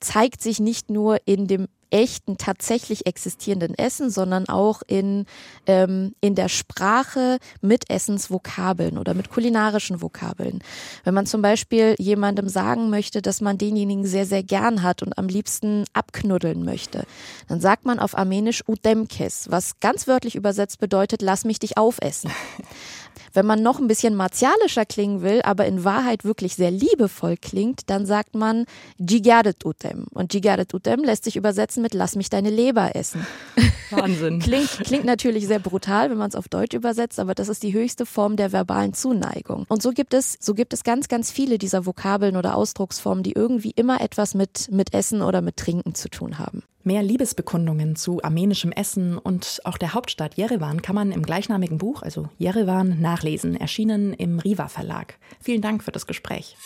zeigt 0.00 0.42
sich 0.42 0.60
nicht 0.60 0.90
nur 0.90 1.18
in 1.24 1.46
dem 1.46 1.68
echten, 1.94 2.36
tatsächlich 2.36 3.06
existierenden 3.06 3.72
Essen, 3.78 4.10
sondern 4.10 4.48
auch 4.48 4.82
in, 4.86 5.26
ähm, 5.66 6.14
in 6.20 6.34
der 6.34 6.48
Sprache 6.48 7.38
mit 7.60 7.88
Essensvokabeln 7.88 8.98
oder 8.98 9.14
mit 9.14 9.30
kulinarischen 9.30 10.02
Vokabeln. 10.02 10.58
Wenn 11.04 11.14
man 11.14 11.26
zum 11.26 11.40
Beispiel 11.40 11.94
jemandem 12.00 12.48
sagen 12.48 12.90
möchte, 12.90 13.22
dass 13.22 13.40
man 13.40 13.58
denjenigen 13.58 14.04
sehr, 14.04 14.26
sehr 14.26 14.42
gern 14.42 14.82
hat 14.82 15.04
und 15.04 15.16
am 15.16 15.28
liebsten 15.28 15.84
abknuddeln 15.92 16.64
möchte, 16.64 17.04
dann 17.46 17.60
sagt 17.60 17.84
man 17.84 18.00
auf 18.00 18.18
Armenisch 18.18 18.64
Udemkes, 18.66 19.46
was 19.50 19.78
ganz 19.78 20.08
wörtlich 20.08 20.34
übersetzt 20.34 20.80
bedeutet, 20.80 21.22
lass 21.22 21.44
mich 21.44 21.60
dich 21.60 21.78
aufessen. 21.78 22.30
Wenn 23.32 23.46
man 23.46 23.62
noch 23.62 23.78
ein 23.78 23.86
bisschen 23.86 24.14
martialischer 24.14 24.84
klingen 24.84 25.22
will, 25.22 25.42
aber 25.42 25.66
in 25.66 25.84
Wahrheit 25.84 26.24
wirklich 26.24 26.54
sehr 26.54 26.70
liebevoll 26.70 27.36
klingt, 27.36 27.88
dann 27.90 28.06
sagt 28.06 28.34
man 28.34 28.66
Jigaret 28.98 29.64
Utem. 29.64 30.06
Und 30.12 30.34
Jigaret 30.34 30.72
Utem 30.74 31.04
lässt 31.04 31.24
sich 31.24 31.36
übersetzen 31.36 31.82
mit 31.82 31.94
Lass 31.94 32.16
mich 32.16 32.30
deine 32.30 32.50
Leber 32.50 32.94
essen. 32.96 33.26
Wahnsinn. 33.90 34.40
klingt, 34.40 34.70
klingt 34.84 35.04
natürlich 35.04 35.46
sehr 35.46 35.58
brutal, 35.58 36.10
wenn 36.10 36.18
man 36.18 36.28
es 36.28 36.34
auf 36.34 36.48
Deutsch 36.48 36.74
übersetzt, 36.74 37.18
aber 37.18 37.34
das 37.34 37.48
ist 37.48 37.62
die 37.62 37.72
höchste 37.72 38.06
Form 38.06 38.36
der 38.36 38.52
verbalen 38.52 38.94
Zuneigung. 38.94 39.66
Und 39.68 39.82
so 39.82 39.90
gibt 39.90 40.14
es, 40.14 40.36
so 40.40 40.54
gibt 40.54 40.72
es 40.72 40.84
ganz, 40.84 41.08
ganz 41.08 41.30
viele 41.30 41.58
dieser 41.58 41.86
Vokabeln 41.86 42.36
oder 42.36 42.56
Ausdrucksformen, 42.56 43.22
die 43.22 43.32
irgendwie 43.32 43.70
immer 43.70 44.00
etwas 44.00 44.34
mit, 44.34 44.70
mit 44.70 44.94
Essen 44.94 45.22
oder 45.22 45.40
mit 45.40 45.56
Trinken 45.56 45.94
zu 45.94 46.08
tun 46.08 46.38
haben. 46.38 46.62
Mehr 46.86 47.02
Liebesbekundungen 47.02 47.96
zu 47.96 48.22
armenischem 48.22 48.70
Essen 48.70 49.16
und 49.16 49.62
auch 49.64 49.78
der 49.78 49.94
Hauptstadt 49.94 50.34
Jerewan 50.34 50.82
kann 50.82 50.94
man 50.94 51.12
im 51.12 51.22
gleichnamigen 51.22 51.78
Buch, 51.78 52.02
also 52.02 52.28
Jerewan, 52.36 53.00
nachlesen, 53.00 53.56
erschienen 53.56 54.12
im 54.12 54.38
Riva 54.38 54.68
Verlag. 54.68 55.18
Vielen 55.40 55.62
Dank 55.62 55.82
für 55.82 55.92
das 55.92 56.06
Gespräch. 56.06 56.58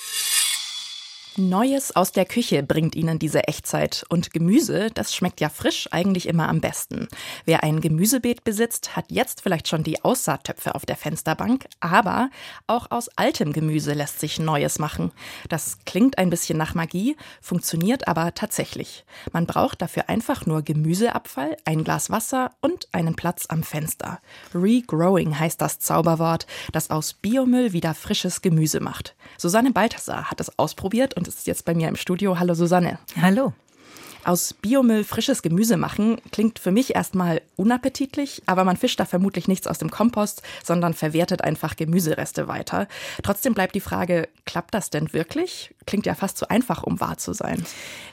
Neues 1.38 1.94
aus 1.94 2.10
der 2.10 2.24
Küche 2.24 2.62
bringt 2.62 2.96
Ihnen 2.96 3.18
diese 3.18 3.46
Echtzeit. 3.46 4.04
Und 4.08 4.32
Gemüse, 4.32 4.88
das 4.92 5.14
schmeckt 5.14 5.40
ja 5.40 5.48
frisch 5.48 5.88
eigentlich 5.92 6.26
immer 6.26 6.48
am 6.48 6.60
besten. 6.60 7.06
Wer 7.44 7.62
ein 7.62 7.80
Gemüsebeet 7.80 8.42
besitzt, 8.42 8.96
hat 8.96 9.06
jetzt 9.10 9.42
vielleicht 9.42 9.68
schon 9.68 9.84
die 9.84 10.04
Aussaattöpfe 10.04 10.74
auf 10.74 10.84
der 10.84 10.96
Fensterbank, 10.96 11.66
aber 11.78 12.30
auch 12.66 12.90
aus 12.90 13.08
altem 13.16 13.52
Gemüse 13.52 13.92
lässt 13.92 14.18
sich 14.18 14.40
Neues 14.40 14.78
machen. 14.78 15.12
Das 15.48 15.78
klingt 15.86 16.18
ein 16.18 16.30
bisschen 16.30 16.58
nach 16.58 16.74
Magie, 16.74 17.16
funktioniert 17.40 18.08
aber 18.08 18.34
tatsächlich. 18.34 19.04
Man 19.32 19.46
braucht 19.46 19.80
dafür 19.80 20.08
einfach 20.08 20.46
nur 20.46 20.62
Gemüseabfall, 20.62 21.56
ein 21.64 21.84
Glas 21.84 22.10
Wasser 22.10 22.50
und 22.60 22.88
einen 22.92 23.14
Platz 23.14 23.46
am 23.48 23.62
Fenster. 23.62 24.20
Regrowing 24.54 25.38
heißt 25.38 25.60
das 25.60 25.78
Zauberwort, 25.78 26.46
das 26.72 26.90
aus 26.90 27.14
Biomüll 27.14 27.72
wieder 27.72 27.94
frisches 27.94 28.42
Gemüse 28.42 28.80
macht. 28.80 29.14
Susanne 29.36 29.70
Balthasar 29.70 30.30
hat 30.30 30.40
es 30.40 30.58
ausprobiert 30.58 31.14
und 31.14 31.27
ist 31.36 31.46
jetzt 31.46 31.64
bei 31.64 31.74
mir 31.74 31.88
im 31.88 31.96
Studio. 31.96 32.38
Hallo 32.38 32.54
Susanne. 32.54 32.98
Hallo. 33.20 33.52
Aus 34.24 34.52
Biomüll 34.52 35.04
frisches 35.04 35.42
Gemüse 35.42 35.76
machen 35.76 36.20
klingt 36.32 36.58
für 36.58 36.70
mich 36.70 36.94
erstmal 36.94 37.40
unappetitlich, 37.56 38.42
aber 38.46 38.64
man 38.64 38.76
fischt 38.76 39.00
da 39.00 39.04
vermutlich 39.04 39.48
nichts 39.48 39.66
aus 39.66 39.78
dem 39.78 39.90
Kompost, 39.90 40.42
sondern 40.62 40.92
verwertet 40.92 41.42
einfach 41.42 41.76
Gemüsereste 41.76 42.46
weiter. 42.48 42.88
Trotzdem 43.22 43.54
bleibt 43.54 43.74
die 43.74 43.80
Frage, 43.80 44.28
klappt 44.44 44.74
das 44.74 44.90
denn 44.90 45.12
wirklich? 45.12 45.74
Klingt 45.86 46.04
ja 46.04 46.14
fast 46.14 46.36
zu 46.36 46.50
einfach, 46.50 46.82
um 46.82 47.00
wahr 47.00 47.16
zu 47.16 47.32
sein. 47.32 47.64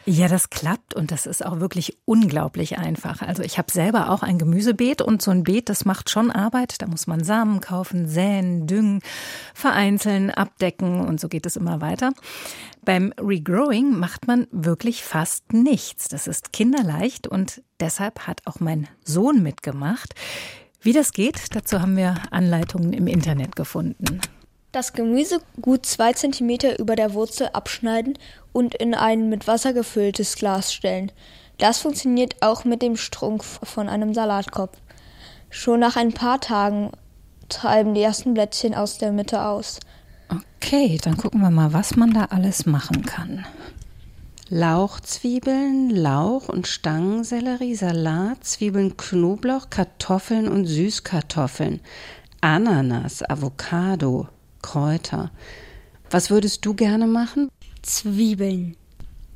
Ja, 0.06 0.30
das 0.30 0.50
klappt 0.50 0.94
und 0.94 1.12
das 1.12 1.26
ist 1.26 1.46
auch 1.46 1.60
wirklich 1.60 1.98
unglaublich 2.06 2.78
einfach. 2.78 3.22
Also 3.22 3.44
ich 3.44 3.58
habe 3.58 3.72
selber 3.72 4.10
auch 4.10 4.24
ein 4.24 4.38
Gemüsebeet 4.38 5.02
und 5.02 5.22
so 5.22 5.32
ein 5.32 5.44
Beet, 5.44 5.68
das 5.68 5.84
macht 5.84 6.10
schon 6.10 6.32
Arbeit. 6.32 6.82
Da 6.82 6.88
muss 6.88 7.08
man 7.08 7.24
Samen 7.24 7.60
kaufen, 7.60 8.08
säen, 8.08 8.68
düngen, 8.68 9.02
vereinzeln, 9.54 10.32
abdecken 10.32 11.02
und 11.02 11.20
so 11.20 11.28
geht 11.28 11.46
es 11.46 11.58
immer 11.58 11.82
weiter. 11.82 12.14
Beim 12.86 13.14
Regrowing 13.20 13.98
macht 13.98 14.28
man 14.28 14.48
wirklich 14.52 15.04
fast 15.04 15.54
nichts. 15.54 16.08
Das 16.08 16.28
ist 16.28 16.54
kinderleicht 16.54 17.28
und 17.28 17.64
deshalb 17.80 18.28
hat 18.28 18.42
auch 18.46 18.60
mein 18.60 18.88
Sohn 19.04 19.42
mitgemacht. 19.42 20.14
Wie 20.82 20.94
das 20.94 21.12
geht, 21.12 21.56
dazu 21.56 21.82
haben 21.82 21.98
wir 21.98 22.22
Anleitungen 22.30 22.94
im 22.94 23.08
Internet 23.08 23.56
gefunden. 23.56 24.22
Das 24.72 24.94
Gemüse 24.94 25.40
gut 25.62 25.86
zwei 25.88 26.14
Zentimeter 26.14 26.78
über 26.78 26.96
der 26.96 27.14
Wurzel 27.14 27.50
abschneiden 27.54 28.20
und 28.54 28.76
in 28.76 28.94
ein 28.94 29.30
mit 29.30 29.48
Wasser 29.48 29.74
gefülltes 29.74 30.36
Glas 30.36 30.72
stellen. 30.72 31.12
Das 31.58 31.80
funktioniert 31.80 32.36
auch 32.42 32.66
mit 32.66 32.84
dem 32.84 32.98
Strunk 32.98 33.44
von 33.44 33.90
einem 33.90 34.14
Salatkorb. 34.14 34.78
Schon 35.50 35.80
nach 35.80 35.96
ein 35.96 36.14
paar 36.14 36.40
Tagen 36.40 36.92
treiben 37.50 37.96
die 37.96 38.02
ersten 38.02 38.34
Blättchen 38.34 38.76
aus 38.76 38.98
der 38.98 39.12
Mitte 39.12 39.44
aus. 39.44 39.80
Okay, 40.30 40.98
dann 41.02 41.18
gucken 41.18 41.42
wir 41.42 41.52
mal, 41.52 41.74
was 41.74 41.96
man 41.96 42.14
da 42.14 42.26
alles 42.26 42.66
machen 42.66 43.04
kann. 43.04 43.46
Lauchzwiebeln, 44.50 45.90
Lauch 45.90 46.50
und 46.50 46.68
Stangensellerie, 46.68 47.76
Salat, 47.76 48.44
Zwiebeln, 48.44 48.96
Knoblauch, 48.96 49.70
Kartoffeln 49.72 50.48
und 50.48 50.66
Süßkartoffeln, 50.66 51.82
Ananas, 52.42 53.28
Avocado, 53.28 54.28
Kräuter. 54.62 55.32
Was 56.12 56.30
würdest 56.30 56.64
du 56.66 56.76
gerne 56.76 57.08
machen? 57.08 57.50
Zwiebeln. 57.82 58.78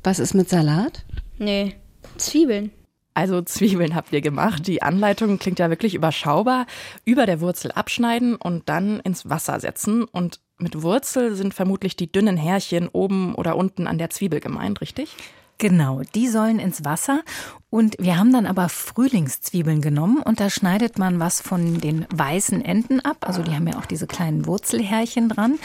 Was 0.04 0.20
ist 0.20 0.34
mit 0.34 0.48
Salat? 0.48 1.04
Nee, 1.38 1.74
Zwiebeln. 2.16 2.70
Also 3.14 3.42
Zwiebeln 3.42 3.94
habt 3.94 4.12
ihr 4.12 4.20
gemacht. 4.20 4.66
Die 4.66 4.82
Anleitung 4.82 5.38
klingt 5.38 5.58
ja 5.58 5.68
wirklich 5.70 5.94
überschaubar. 5.94 6.66
Über 7.04 7.26
der 7.26 7.40
Wurzel 7.40 7.72
abschneiden 7.72 8.36
und 8.36 8.68
dann 8.68 9.00
ins 9.00 9.28
Wasser 9.28 9.58
setzen. 9.58 10.04
Und 10.04 10.40
mit 10.60 10.82
Wurzel 10.82 11.34
sind 11.34 11.54
vermutlich 11.54 11.96
die 11.96 12.10
dünnen 12.10 12.36
Härchen 12.36 12.88
oben 12.88 13.34
oder 13.34 13.56
unten 13.56 13.86
an 13.86 13.98
der 13.98 14.10
Zwiebel 14.10 14.40
gemeint, 14.40 14.80
richtig? 14.80 15.16
Genau, 15.60 16.00
die 16.14 16.26
sollen 16.26 16.58
ins 16.58 16.86
Wasser. 16.86 17.20
Und 17.68 17.94
wir 17.98 18.16
haben 18.16 18.32
dann 18.32 18.46
aber 18.46 18.70
Frühlingszwiebeln 18.70 19.82
genommen 19.82 20.22
und 20.22 20.40
da 20.40 20.48
schneidet 20.48 20.98
man 20.98 21.20
was 21.20 21.42
von 21.42 21.78
den 21.78 22.06
weißen 22.08 22.64
Enden 22.64 23.00
ab. 23.00 23.18
Also 23.20 23.42
die 23.42 23.54
haben 23.54 23.68
ja 23.68 23.78
auch 23.78 23.84
diese 23.84 24.06
kleinen 24.06 24.46
Wurzelhärchen 24.46 25.28
dran. 25.28 25.58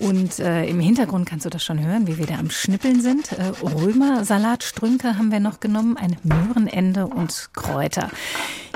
Und 0.00 0.38
äh, 0.38 0.66
im 0.66 0.80
Hintergrund 0.80 1.26
kannst 1.26 1.46
du 1.46 1.50
das 1.50 1.64
schon 1.64 1.80
hören, 1.80 2.06
wie 2.06 2.18
wir 2.18 2.26
da 2.26 2.38
am 2.38 2.50
Schnippeln 2.50 3.00
sind. 3.00 3.32
Äh, 3.32 3.52
Römersalatstrünke 3.62 5.16
haben 5.16 5.32
wir 5.32 5.40
noch 5.40 5.60
genommen, 5.60 5.96
ein 5.96 6.18
Möhrenende 6.22 7.06
und 7.06 7.48
Kräuter. 7.54 8.10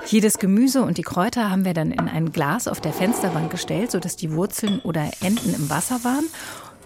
Jedes 0.07 0.39
Gemüse 0.39 0.83
und 0.83 0.99
die 0.99 1.03
Kräuter 1.03 1.51
haben 1.51 1.65
wir 1.65 1.75
dann 1.75 1.91
in 1.91 2.09
ein 2.09 2.33
Glas 2.33 2.69
auf 2.69 2.81
der 2.81 2.93
Fensterbank 2.93 3.51
gestellt, 3.51 3.91
sodass 3.91 4.17
die 4.17 4.33
Wurzeln 4.33 4.81
oder 4.81 5.11
Enden 5.21 5.55
im 5.55 5.71
Wasser 5.71 6.05
waren. 6.05 6.27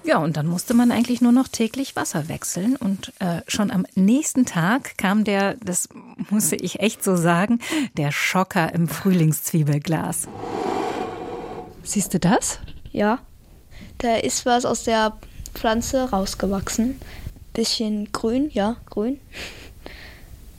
Ja, 0.04 0.18
und 0.18 0.36
dann 0.36 0.46
musste 0.46 0.72
man 0.72 0.92
eigentlich 0.92 1.20
nur 1.20 1.32
noch 1.32 1.48
täglich 1.48 1.96
Wasser 1.96 2.28
wechseln. 2.28 2.76
Und 2.76 3.12
äh, 3.18 3.40
schon 3.48 3.72
am 3.72 3.86
nächsten 3.96 4.46
Tag 4.46 4.96
kam 4.98 5.24
der, 5.24 5.54
das 5.54 5.88
musste 6.30 6.54
ich 6.54 6.78
echt 6.78 7.02
so 7.02 7.16
sagen, 7.16 7.58
der 7.96 8.12
Schocker 8.12 8.72
im 8.72 8.86
Frühlingszwiebelglas. 8.86 10.28
Siehst 11.82 12.14
du 12.14 12.20
das? 12.20 12.60
Ja, 12.92 13.18
da 13.98 14.14
ist 14.16 14.46
was 14.46 14.64
aus 14.64 14.84
der 14.84 15.16
Pflanze 15.54 16.10
rausgewachsen. 16.10 17.00
Bisschen 17.52 18.12
grün, 18.12 18.50
ja, 18.52 18.76
grün. 18.88 19.18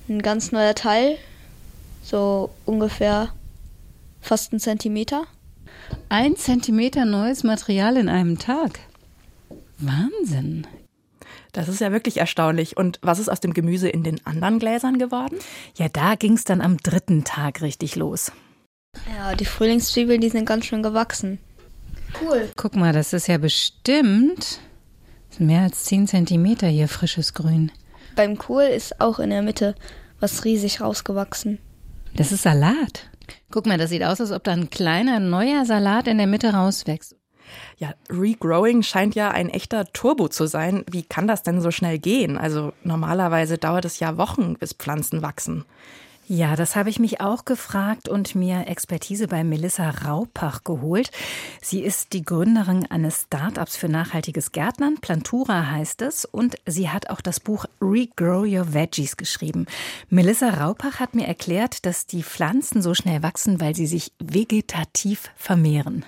Ein 0.10 0.22
ganz 0.22 0.52
neuer 0.52 0.76
Teil, 0.76 1.18
so 2.08 2.50
ungefähr 2.66 3.34
Fast 4.22 4.52
ein 4.52 4.60
Zentimeter. 4.60 5.24
Ein 6.10 6.36
Zentimeter 6.36 7.06
neues 7.06 7.44
Material 7.44 7.96
in 7.98 8.10
einem 8.10 8.40
Tag. 8.40 8.80
Wahnsinn. 9.78 10.68
Das 11.54 11.70
ist 11.70 11.80
ja 11.80 11.92
wirklich 11.92 12.18
erstaunlich. 12.18 12.76
Und 12.76 13.00
was 13.02 13.20
ist 13.20 13.30
aus 13.30 13.40
dem 13.40 13.54
Gemüse 13.54 13.88
in 13.88 14.04
den 14.04 14.26
anderen 14.26 14.60
Gläsern 14.60 14.98
geworden? 14.98 15.38
Ja, 15.76 15.88
da 15.88 16.16
ging 16.16 16.34
es 16.34 16.44
dann 16.44 16.62
am 16.62 16.78
dritten 16.78 17.24
Tag 17.24 17.62
richtig 17.62 17.96
los. 17.96 18.32
Ja, 19.16 19.36
die 19.36 19.46
Frühlingszwiebeln, 19.46 20.20
die 20.20 20.30
sind 20.30 20.46
ganz 20.46 20.66
schön 20.66 20.84
gewachsen. 20.84 21.40
Cool. 22.22 22.50
Guck 22.56 22.76
mal, 22.76 22.94
das 22.94 23.14
ist 23.14 23.28
ja 23.28 23.38
bestimmt 23.38 24.60
mehr 25.40 25.62
als 25.62 25.86
10 25.86 26.08
Zentimeter 26.08 26.68
hier 26.68 26.88
frisches 26.88 27.34
Grün. 27.34 27.72
Beim 28.16 28.38
Kohl 28.38 28.64
ist 28.64 29.00
auch 29.00 29.20
in 29.20 29.30
der 29.30 29.42
Mitte 29.42 29.76
was 30.20 30.44
riesig 30.46 30.82
rausgewachsen. 30.82 31.60
Das 32.18 32.32
ist 32.32 32.42
Salat. 32.42 33.12
Guck 33.52 33.68
mal, 33.68 33.78
das 33.78 33.92
sieht 33.92 34.04
aus, 34.04 34.20
als 34.20 34.32
ob 34.32 34.44
da 34.44 34.52
ein 34.52 34.72
kleiner 34.72 35.20
neuer 35.20 35.66
Salat 35.66 36.08
in 36.08 36.18
der 36.18 36.26
Mitte 36.26 36.52
rauswächst. 36.52 37.16
Ja, 37.78 37.94
Regrowing 38.10 38.82
scheint 38.82 39.14
ja 39.14 39.30
ein 39.30 39.50
echter 39.50 39.86
Turbo 39.94 40.28
zu 40.28 40.48
sein. 40.48 40.84
Wie 40.90 41.04
kann 41.04 41.28
das 41.28 41.44
denn 41.44 41.62
so 41.62 41.70
schnell 41.70 42.00
gehen? 42.00 42.36
Also 42.36 42.74
normalerweise 42.84 43.60
dauert 43.60 43.86
es 43.86 44.00
ja 44.00 44.18
Wochen, 44.18 44.56
bis 44.56 44.74
Pflanzen 44.74 45.22
wachsen. 45.22 45.64
Ja, 46.30 46.58
das 46.58 46.76
habe 46.76 46.90
ich 46.90 47.00
mich 47.00 47.22
auch 47.22 47.46
gefragt 47.46 48.10
und 48.10 48.36
mir 48.36 48.68
Expertise 48.68 49.30
bei 49.30 49.46
Melissa 49.46 49.90
Raupach 49.90 50.66
geholt. 50.66 51.10
Sie 51.62 51.82
ist 51.82 52.12
die 52.12 52.22
Gründerin 52.22 52.86
eines 52.86 53.22
Startups 53.22 53.78
für 53.78 53.88
nachhaltiges 53.88 54.52
Gärtnern. 54.52 54.98
Plantura 55.00 55.72
heißt 55.72 56.02
es. 56.02 56.26
Und 56.26 56.58
sie 56.66 56.90
hat 56.90 57.10
auch 57.10 57.22
das 57.22 57.40
Buch 57.40 57.64
Regrow 57.80 58.46
Your 58.46 58.74
Veggies 58.74 59.16
geschrieben. 59.16 59.68
Melissa 60.10 60.50
Raupach 60.50 61.00
hat 61.00 61.16
mir 61.16 61.28
erklärt, 61.28 61.86
dass 61.86 62.08
die 62.08 62.24
Pflanzen 62.24 62.82
so 62.82 62.94
schnell 62.94 63.24
wachsen, 63.24 63.62
weil 63.62 63.74
sie 63.74 63.88
sich 63.88 64.12
vegetativ 64.20 65.32
vermehren. 65.38 66.04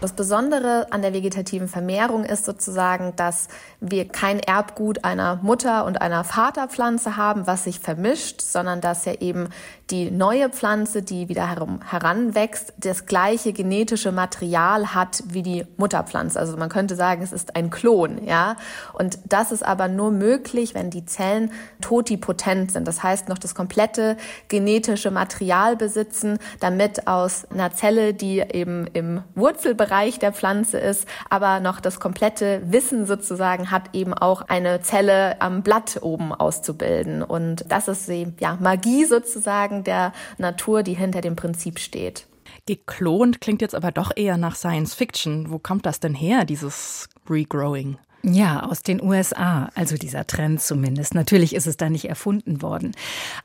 Das 0.00 0.14
Besondere 0.14 0.86
an 0.90 1.02
der 1.02 1.12
vegetativen 1.12 1.68
Vermehrung 1.68 2.24
ist 2.24 2.46
sozusagen, 2.46 3.14
dass 3.14 3.48
wir 3.78 4.08
kein 4.08 4.40
Erbgut 4.40 5.04
einer 5.04 5.38
Mutter- 5.42 5.84
und 5.84 6.00
einer 6.00 6.24
Vaterpflanze 6.24 7.16
haben, 7.16 7.46
was 7.46 7.64
sich 7.64 7.78
vermischt, 7.78 8.40
sondern 8.40 8.80
dass 8.80 9.04
ja 9.04 9.12
eben 9.20 9.50
die 9.90 10.10
neue 10.10 10.48
Pflanze, 10.48 11.02
die 11.02 11.28
wieder 11.28 11.48
heranwächst, 11.48 12.72
das 12.78 13.04
gleiche 13.04 13.52
genetische 13.52 14.10
Material 14.10 14.94
hat 14.94 15.22
wie 15.26 15.42
die 15.42 15.66
Mutterpflanze. 15.76 16.40
Also 16.40 16.56
man 16.56 16.70
könnte 16.70 16.96
sagen, 16.96 17.22
es 17.22 17.32
ist 17.32 17.54
ein 17.54 17.68
Klon, 17.68 18.24
ja. 18.24 18.56
Und 18.94 19.18
das 19.26 19.52
ist 19.52 19.64
aber 19.64 19.88
nur 19.88 20.10
möglich, 20.10 20.74
wenn 20.74 20.88
die 20.88 21.04
Zellen 21.04 21.52
totipotent 21.82 22.72
sind. 22.72 22.88
Das 22.88 23.02
heißt, 23.02 23.28
noch 23.28 23.38
das 23.38 23.54
komplette 23.54 24.16
genetische 24.48 25.10
Material 25.10 25.76
besitzen, 25.76 26.38
damit 26.60 27.06
aus 27.06 27.44
einer 27.50 27.72
Zelle, 27.72 28.14
die 28.14 28.38
eben 28.40 28.86
im 28.94 29.22
Wurzelbereich 29.34 29.81
der 30.18 30.32
Pflanze 30.32 30.78
ist, 30.78 31.06
aber 31.30 31.60
noch 31.60 31.80
das 31.80 32.00
komplette 32.00 32.62
Wissen 32.64 33.06
sozusagen 33.06 33.70
hat, 33.70 33.94
eben 33.94 34.14
auch 34.14 34.42
eine 34.42 34.80
Zelle 34.80 35.40
am 35.40 35.62
Blatt 35.62 35.98
oben 36.02 36.32
auszubilden. 36.32 37.22
Und 37.22 37.64
das 37.68 37.88
ist 37.88 38.08
die 38.08 38.32
ja, 38.40 38.58
Magie 38.60 39.04
sozusagen 39.04 39.84
der 39.84 40.12
Natur, 40.38 40.82
die 40.82 40.94
hinter 40.94 41.20
dem 41.20 41.36
Prinzip 41.36 41.78
steht. 41.78 42.26
Geklont 42.66 43.40
klingt 43.40 43.62
jetzt 43.62 43.74
aber 43.74 43.90
doch 43.90 44.12
eher 44.14 44.36
nach 44.36 44.54
Science 44.54 44.94
Fiction. 44.94 45.50
Wo 45.50 45.58
kommt 45.58 45.86
das 45.86 46.00
denn 46.00 46.14
her, 46.14 46.44
dieses 46.44 47.08
Regrowing? 47.28 47.98
Ja, 48.24 48.62
aus 48.62 48.82
den 48.82 49.02
USA, 49.02 49.68
also 49.74 49.96
dieser 49.96 50.26
Trend 50.28 50.60
zumindest. 50.60 51.14
Natürlich 51.14 51.56
ist 51.56 51.66
es 51.66 51.76
da 51.76 51.90
nicht 51.90 52.04
erfunden 52.08 52.62
worden. 52.62 52.92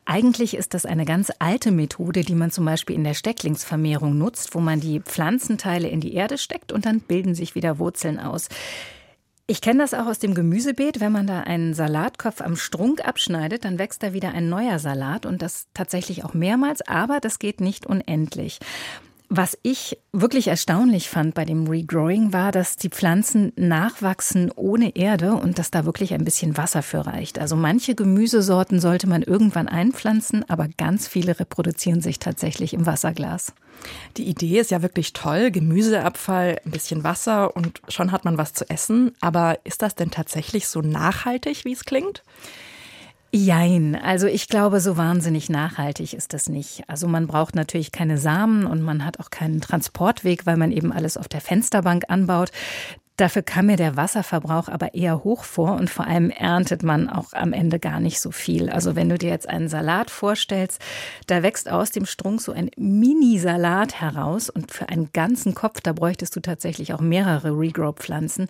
Eigentlich 0.05 0.55
ist 0.55 0.75
das 0.75 0.85
eine 0.85 1.03
ganz 1.03 1.31
alte 1.39 1.71
Methode, 1.71 2.21
die 2.21 2.35
man 2.35 2.51
zum 2.51 2.65
Beispiel 2.65 2.95
in 2.95 3.03
der 3.03 3.15
Stecklingsvermehrung 3.15 4.15
nutzt, 4.15 4.53
wo 4.53 4.59
man 4.59 4.79
die 4.79 4.99
Pflanzenteile 4.99 5.87
in 5.87 5.99
die 5.99 6.13
Erde 6.13 6.37
steckt 6.37 6.71
und 6.71 6.85
dann 6.85 6.99
bilden 6.99 7.33
sich 7.33 7.55
wieder 7.55 7.79
Wurzeln 7.79 8.19
aus. 8.19 8.49
Ich 9.47 9.61
kenne 9.61 9.79
das 9.79 9.95
auch 9.95 10.05
aus 10.05 10.19
dem 10.19 10.35
Gemüsebeet. 10.35 10.99
Wenn 10.99 11.13
man 11.13 11.25
da 11.25 11.39
einen 11.39 11.73
Salatkopf 11.73 12.41
am 12.41 12.55
Strunk 12.55 13.03
abschneidet, 13.07 13.65
dann 13.65 13.79
wächst 13.79 14.03
da 14.03 14.13
wieder 14.13 14.33
ein 14.33 14.49
neuer 14.49 14.77
Salat 14.77 15.25
und 15.25 15.41
das 15.41 15.67
tatsächlich 15.73 16.23
auch 16.23 16.35
mehrmals, 16.35 16.81
aber 16.87 17.19
das 17.19 17.39
geht 17.39 17.61
nicht 17.61 17.87
unendlich. 17.87 18.59
Was 19.29 19.57
ich 19.61 19.97
wirklich 20.13 20.47
erstaunlich 20.47 21.09
fand 21.09 21.33
bei 21.33 21.43
dem 21.43 21.67
Regrowing 21.67 22.31
war, 22.31 22.53
dass 22.53 22.77
die 22.77 22.87
Pflanzen 22.87 23.51
nachwachsen 23.57 24.51
ohne 24.55 24.95
Erde 24.95 25.33
und 25.33 25.59
dass 25.59 25.69
da 25.69 25.83
wirklich 25.83 26.13
ein 26.13 26.23
bisschen 26.23 26.55
Wasser 26.55 26.81
für 26.81 27.05
reicht. 27.05 27.37
Also 27.37 27.57
manche 27.57 27.93
Gemüsesorten 27.93 28.79
sollte 28.79 29.07
man 29.07 29.23
irgendwann 29.23 29.67
einpflanzen, 29.67 30.49
aber 30.49 30.69
ganz 30.77 31.09
viele 31.09 31.37
reproduzieren 31.37 31.99
sich 31.99 32.19
tatsächlich 32.19 32.73
im 32.73 32.85
Wasserglas. 32.85 33.53
Die 34.15 34.23
Idee 34.23 34.59
ist 34.59 34.71
ja 34.71 34.81
wirklich 34.81 35.11
toll. 35.11 35.51
Gemüseabfall, 35.51 36.61
ein 36.65 36.71
bisschen 36.71 37.03
Wasser 37.03 37.53
und 37.53 37.81
schon 37.89 38.13
hat 38.13 38.23
man 38.23 38.37
was 38.37 38.53
zu 38.53 38.69
essen. 38.69 39.11
Aber 39.19 39.59
ist 39.65 39.81
das 39.81 39.95
denn 39.95 40.09
tatsächlich 40.09 40.69
so 40.69 40.81
nachhaltig, 40.81 41.65
wie 41.65 41.73
es 41.73 41.83
klingt? 41.83 42.23
Jein, 43.33 43.95
also 43.95 44.25
ich 44.27 44.47
glaube, 44.47 44.79
so 44.79 44.95
wahnsinnig 44.95 45.49
nachhaltig 45.49 46.13
ist 46.13 46.33
das 46.33 46.47
nicht. 46.47 46.83
Also 46.87 47.07
man 47.07 47.27
braucht 47.27 47.55
natürlich 47.55 47.91
keine 47.91 48.17
Samen 48.17 48.65
und 48.65 48.81
man 48.81 49.03
hat 49.03 49.19
auch 49.19 49.29
keinen 49.29 49.59
Transportweg, 49.59 50.45
weil 50.45 50.55
man 50.55 50.71
eben 50.71 50.93
alles 50.93 51.17
auf 51.17 51.27
der 51.27 51.41
Fensterbank 51.41 52.05
anbaut. 52.07 52.51
Dafür 53.17 53.41
kam 53.41 53.65
mir 53.65 53.77
der 53.77 53.97
Wasserverbrauch 53.97 54.69
aber 54.69 54.93
eher 54.93 55.23
hoch 55.23 55.43
vor 55.43 55.73
und 55.73 55.89
vor 55.89 56.05
allem 56.05 56.29
erntet 56.29 56.83
man 56.83 57.09
auch 57.09 57.33
am 57.33 57.51
Ende 57.51 57.79
gar 57.79 57.99
nicht 57.99 58.19
so 58.21 58.29
viel. 58.29 58.69
Also 58.69 58.95
wenn 58.95 59.09
du 59.09 59.17
dir 59.17 59.31
jetzt 59.31 59.49
einen 59.49 59.69
Salat 59.69 60.11
vorstellst, 60.11 60.79
da 61.25 61.41
wächst 61.41 61.67
aus 61.67 61.89
dem 61.89 62.05
Strunk 62.05 62.41
so 62.41 62.51
ein 62.51 62.69
Mini-Salat 62.77 63.99
heraus 63.99 64.51
und 64.51 64.71
für 64.71 64.89
einen 64.89 65.09
ganzen 65.13 65.55
Kopf, 65.55 65.81
da 65.81 65.93
bräuchtest 65.93 66.35
du 66.35 66.41
tatsächlich 66.41 66.93
auch 66.93 67.01
mehrere 67.01 67.49
Regrow-Pflanzen. 67.49 68.49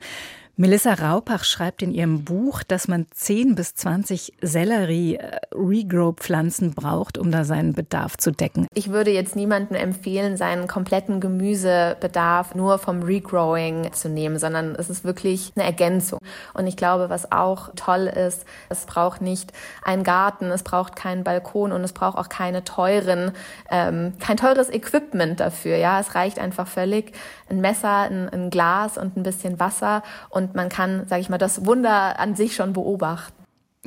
Melissa 0.60 0.96
Raupach 0.96 1.44
schreibt 1.44 1.84
in 1.84 1.94
ihrem 1.94 2.24
Buch, 2.24 2.64
dass 2.64 2.88
man 2.88 3.06
10 3.12 3.54
bis 3.54 3.76
20 3.76 4.34
Sellerie-Regrow-Pflanzen 4.42 6.74
braucht, 6.74 7.20
um 7.20 7.30
da 7.30 7.44
seinen 7.44 7.74
Bedarf 7.74 8.18
zu 8.18 8.32
decken. 8.32 8.66
Ich 8.74 8.90
würde 8.90 9.12
jetzt 9.12 9.36
niemandem 9.36 9.78
empfehlen, 9.78 10.36
seinen 10.36 10.68
kompletten 10.68 11.22
Gemüsebedarf 11.22 12.56
nur 12.56 12.80
vom 12.80 13.04
Regrowing 13.04 13.94
zu 13.94 14.10
nehmen, 14.10 14.40
sondern 14.40 14.74
es 14.74 14.90
ist 14.90 15.04
wirklich 15.04 15.52
eine 15.56 15.64
Ergänzung. 15.64 16.18
Und 16.56 16.66
ich 16.66 16.76
glaube, 16.76 17.12
was 17.12 17.32
auch 17.32 17.70
toll 17.76 18.08
ist, 18.08 18.44
es 18.70 18.88
braucht 18.88 19.22
nicht 19.22 19.54
einen 19.84 20.04
Garten, 20.04 20.46
es 20.46 20.64
braucht 20.64 20.96
keinen 20.96 21.24
Balkon 21.24 21.72
und 21.72 21.84
es 21.84 21.94
braucht 21.94 22.18
auch 22.18 22.30
keine 22.30 22.64
teuren, 22.64 23.32
ähm, 23.70 24.14
kein 24.18 24.38
teures 24.38 24.72
Equipment 24.72 25.40
dafür. 25.40 25.78
Ja, 25.78 26.00
es 26.00 26.16
reicht 26.16 26.40
einfach 26.40 26.68
völlig 26.68 27.12
ein 27.48 27.62
Messer, 27.62 28.10
ein, 28.10 28.28
ein 28.30 28.50
Glas 28.50 28.98
und 28.98 29.18
ein 29.18 29.24
bisschen 29.24 29.60
Wasser 29.60 30.02
und 30.30 30.47
und 30.48 30.56
man 30.56 30.70
kann, 30.70 31.06
sage 31.08 31.22
ich 31.22 31.30
mal, 31.30 31.38
das 31.38 31.66
Wunder 31.66 32.20
an 32.20 32.36
sich 32.36 32.56
schon 32.56 32.74
beobachten. 32.74 33.37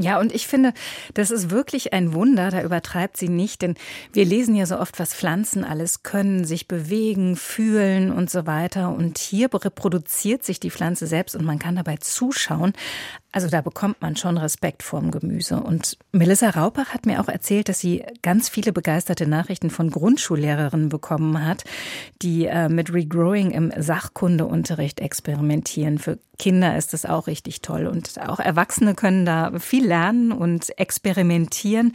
Ja, 0.01 0.19
und 0.19 0.35
ich 0.35 0.47
finde, 0.47 0.73
das 1.13 1.31
ist 1.31 1.51
wirklich 1.51 1.93
ein 1.93 2.15
Wunder, 2.15 2.51
da 2.51 2.63
übertreibt 2.63 3.19
sie 3.19 3.29
nicht, 3.29 3.61
denn 3.61 3.75
wir 4.15 4.25
lesen 4.25 4.55
ja 4.55 4.65
so 4.65 4.79
oft, 4.79 4.99
was 4.99 5.13
Pflanzen 5.13 5.63
alles 5.63 6.03
können, 6.03 6.47
sich 6.47 6.67
bewegen, 6.67 7.37
fühlen 7.37 8.11
und 8.11 8.31
so 8.31 8.47
weiter. 8.47 8.95
Und 8.95 9.19
hier 9.19 9.51
reproduziert 9.53 10.43
sich 10.43 10.59
die 10.59 10.71
Pflanze 10.71 11.07
selbst 11.07 11.37
und 11.37 11.45
man 11.45 11.59
kann 11.59 11.77
dabei 11.77 11.99
zuschauen. 11.99 12.73
Also 13.33 13.49
da 13.49 13.61
bekommt 13.61 14.01
man 14.01 14.17
schon 14.17 14.39
Respekt 14.39 14.83
vorm 14.83 15.11
Gemüse. 15.11 15.61
Und 15.61 15.99
Melissa 16.11 16.51
Raupach 16.51 16.89
hat 16.89 17.07
mir 17.07 17.21
auch 17.21 17.29
erzählt, 17.29 17.69
dass 17.69 17.79
sie 17.79 18.05
ganz 18.23 18.49
viele 18.49 18.73
begeisterte 18.73 19.27
Nachrichten 19.27 19.71
von 19.71 19.91
Grundschullehrerinnen 19.91 20.89
bekommen 20.89 21.45
hat, 21.45 21.63
die 22.23 22.47
äh, 22.47 22.69
mit 22.69 22.93
Regrowing 22.93 23.53
im 23.53 23.73
Sachkundeunterricht 23.77 24.99
experimentieren. 24.99 25.99
Für 25.99 26.19
Kinder 26.41 26.77
ist 26.77 26.93
das 26.93 27.07
auch 27.07 27.29
richtig 27.29 27.61
toll. 27.61 27.87
Und 27.87 28.19
auch 28.21 28.41
Erwachsene 28.41 28.95
können 28.95 29.25
da 29.25 29.53
viel 29.61 29.87
lernen 29.91 30.33
und 30.33 30.79
experimentieren. 30.79 31.93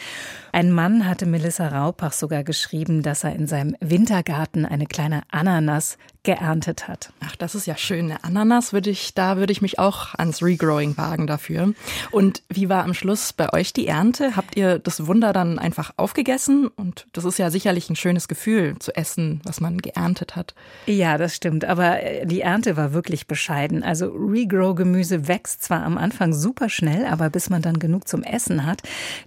Ein 0.56 0.72
Mann 0.72 1.06
hatte 1.06 1.26
Melissa 1.26 1.68
Raupach 1.68 2.14
sogar 2.14 2.46
geschrieben, 2.46 3.04
dass 3.04 3.26
er 3.26 3.36
in 3.36 3.46
seinem 3.46 3.76
Wintergarten 3.82 4.66
eine 4.66 4.86
kleine 4.86 5.24
Ananas 5.30 5.98
geerntet 6.24 6.88
hat. 6.88 7.14
Ach, 7.20 7.36
das 7.36 7.56
ist 7.56 7.68
ja 7.68 7.78
schön. 7.78 8.06
Eine 8.06 8.24
Ananas 8.24 8.74
würde 8.74 8.90
ich, 8.90 9.14
da 9.14 9.38
würde 9.38 9.52
ich 9.52 9.62
mich 9.62 9.80
auch 9.80 10.16
ans 10.16 10.42
Regrowing 10.42 10.98
wagen 10.98 11.28
dafür. 11.28 11.74
Und 12.10 12.42
wie 12.50 12.68
war 12.68 12.84
am 12.84 12.94
Schluss 12.94 13.32
bei 13.32 13.54
euch 13.54 13.74
die 13.74 13.88
Ernte? 13.88 14.36
Habt 14.36 14.58
ihr 14.58 14.80
das 14.80 15.06
Wunder 15.06 15.34
dann 15.34 15.60
einfach 15.60 15.94
aufgegessen? 15.98 16.68
Und 16.68 17.06
das 17.14 17.26
ist 17.26 17.38
ja 17.38 17.52
sicherlich 17.52 17.90
ein 17.90 17.96
schönes 17.96 18.28
Gefühl 18.28 18.80
zu 18.80 18.96
essen, 18.96 19.42
was 19.44 19.62
man 19.62 19.78
geerntet 19.78 20.36
hat. 20.36 20.56
Ja, 20.88 21.18
das 21.18 21.36
stimmt. 21.36 21.66
Aber 21.66 22.02
äh, 22.02 22.26
die 22.26 22.42
Ernte 22.42 22.76
war 22.76 22.94
wirklich 22.94 23.28
bescheiden. 23.28 23.84
Also 23.84 24.08
Regrow-Gemüse 24.08 25.28
wächst 25.28 25.64
zwar 25.64 25.84
am 25.84 25.98
Anfang 25.98 26.34
super 26.34 26.70
schnell, 26.70 27.06
aber 27.06 27.30
bis 27.30 27.50
man 27.50 27.62
dann 27.62 27.78
genug 27.78 28.08
zum 28.08 28.24
Essen 28.24 28.66
hat, 28.66 28.82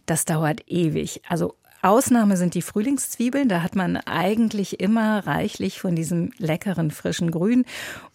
das 0.06 0.24
dauert 0.24 0.62
ewig. 0.66 1.17
Also 1.26 1.54
Ausnahme 1.80 2.36
sind 2.36 2.54
die 2.54 2.62
Frühlingszwiebeln. 2.62 3.48
Da 3.48 3.62
hat 3.62 3.76
man 3.76 3.96
eigentlich 3.96 4.80
immer 4.80 5.26
reichlich 5.26 5.80
von 5.80 5.94
diesem 5.94 6.32
leckeren 6.38 6.90
frischen 6.90 7.30
Grün. 7.30 7.64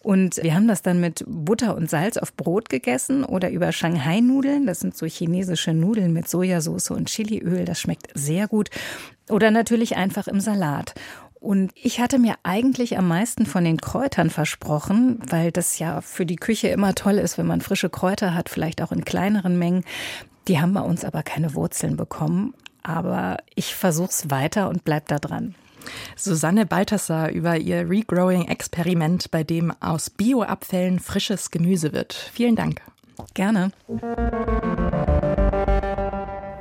Und 0.00 0.42
wir 0.42 0.54
haben 0.54 0.68
das 0.68 0.82
dann 0.82 1.00
mit 1.00 1.24
Butter 1.26 1.74
und 1.74 1.88
Salz 1.88 2.18
auf 2.18 2.34
Brot 2.34 2.68
gegessen 2.68 3.24
oder 3.24 3.50
über 3.50 3.72
Shanghai-Nudeln. 3.72 4.66
Das 4.66 4.80
sind 4.80 4.96
so 4.96 5.06
chinesische 5.06 5.72
Nudeln 5.72 6.12
mit 6.12 6.28
Sojasauce 6.28 6.90
und 6.90 7.08
Chiliöl. 7.08 7.64
Das 7.64 7.80
schmeckt 7.80 8.08
sehr 8.14 8.48
gut. 8.48 8.68
Oder 9.30 9.50
natürlich 9.50 9.96
einfach 9.96 10.28
im 10.28 10.40
Salat. 10.40 10.94
Und 11.40 11.72
ich 11.74 12.00
hatte 12.00 12.18
mir 12.18 12.36
eigentlich 12.42 12.96
am 12.96 13.08
meisten 13.08 13.46
von 13.46 13.64
den 13.64 13.78
Kräutern 13.78 14.30
versprochen, 14.30 15.20
weil 15.28 15.52
das 15.52 15.78
ja 15.78 16.00
für 16.00 16.24
die 16.24 16.36
Küche 16.36 16.68
immer 16.68 16.94
toll 16.94 17.18
ist, 17.18 17.36
wenn 17.36 17.46
man 17.46 17.60
frische 17.60 17.90
Kräuter 17.90 18.34
hat, 18.34 18.48
vielleicht 18.48 18.80
auch 18.80 18.92
in 18.92 19.04
kleineren 19.04 19.58
Mengen. 19.58 19.84
Die 20.48 20.60
haben 20.60 20.74
bei 20.74 20.80
uns 20.80 21.04
aber 21.04 21.22
keine 21.22 21.54
Wurzeln 21.54 21.96
bekommen. 21.96 22.54
Aber 22.84 23.38
ich 23.56 23.74
versuch's 23.74 24.30
weiter 24.30 24.68
und 24.68 24.84
bleib 24.84 25.08
da 25.08 25.18
dran. 25.18 25.56
Susanne 26.16 26.66
Balthasar 26.66 27.30
über 27.30 27.56
ihr 27.56 27.88
Regrowing-Experiment, 27.88 29.30
bei 29.30 29.42
dem 29.42 29.72
aus 29.80 30.10
Bioabfällen 30.10 31.00
frisches 31.00 31.50
Gemüse 31.50 31.92
wird. 31.92 32.14
Vielen 32.14 32.56
Dank. 32.56 32.80
Gerne. 33.34 33.72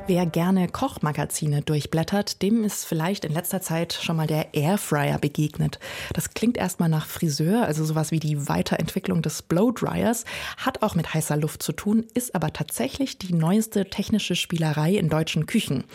Wer 0.05 0.25
gerne 0.25 0.67
Kochmagazine 0.67 1.61
durchblättert, 1.61 2.41
dem 2.41 2.65
ist 2.65 2.83
vielleicht 2.83 3.23
in 3.23 3.31
letzter 3.31 3.61
Zeit 3.61 3.93
schon 3.93 4.17
mal 4.17 4.27
der 4.27 4.53
Airfryer 4.53 5.17
begegnet. 5.17 5.79
Das 6.11 6.33
klingt 6.33 6.57
erstmal 6.57 6.89
nach 6.89 7.05
Friseur, 7.05 7.63
also 7.63 7.85
sowas 7.85 8.11
wie 8.11 8.19
die 8.19 8.49
Weiterentwicklung 8.49 9.21
des 9.21 9.41
Blowdryers, 9.43 10.25
hat 10.57 10.81
auch 10.81 10.95
mit 10.95 11.13
heißer 11.13 11.37
Luft 11.37 11.63
zu 11.63 11.71
tun, 11.71 12.05
ist 12.15 12.35
aber 12.35 12.51
tatsächlich 12.51 13.17
die 13.17 13.33
neueste 13.33 13.89
technische 13.89 14.35
Spielerei 14.35 14.91
in 14.91 15.07
deutschen 15.07 15.45
Küchen. 15.45 15.85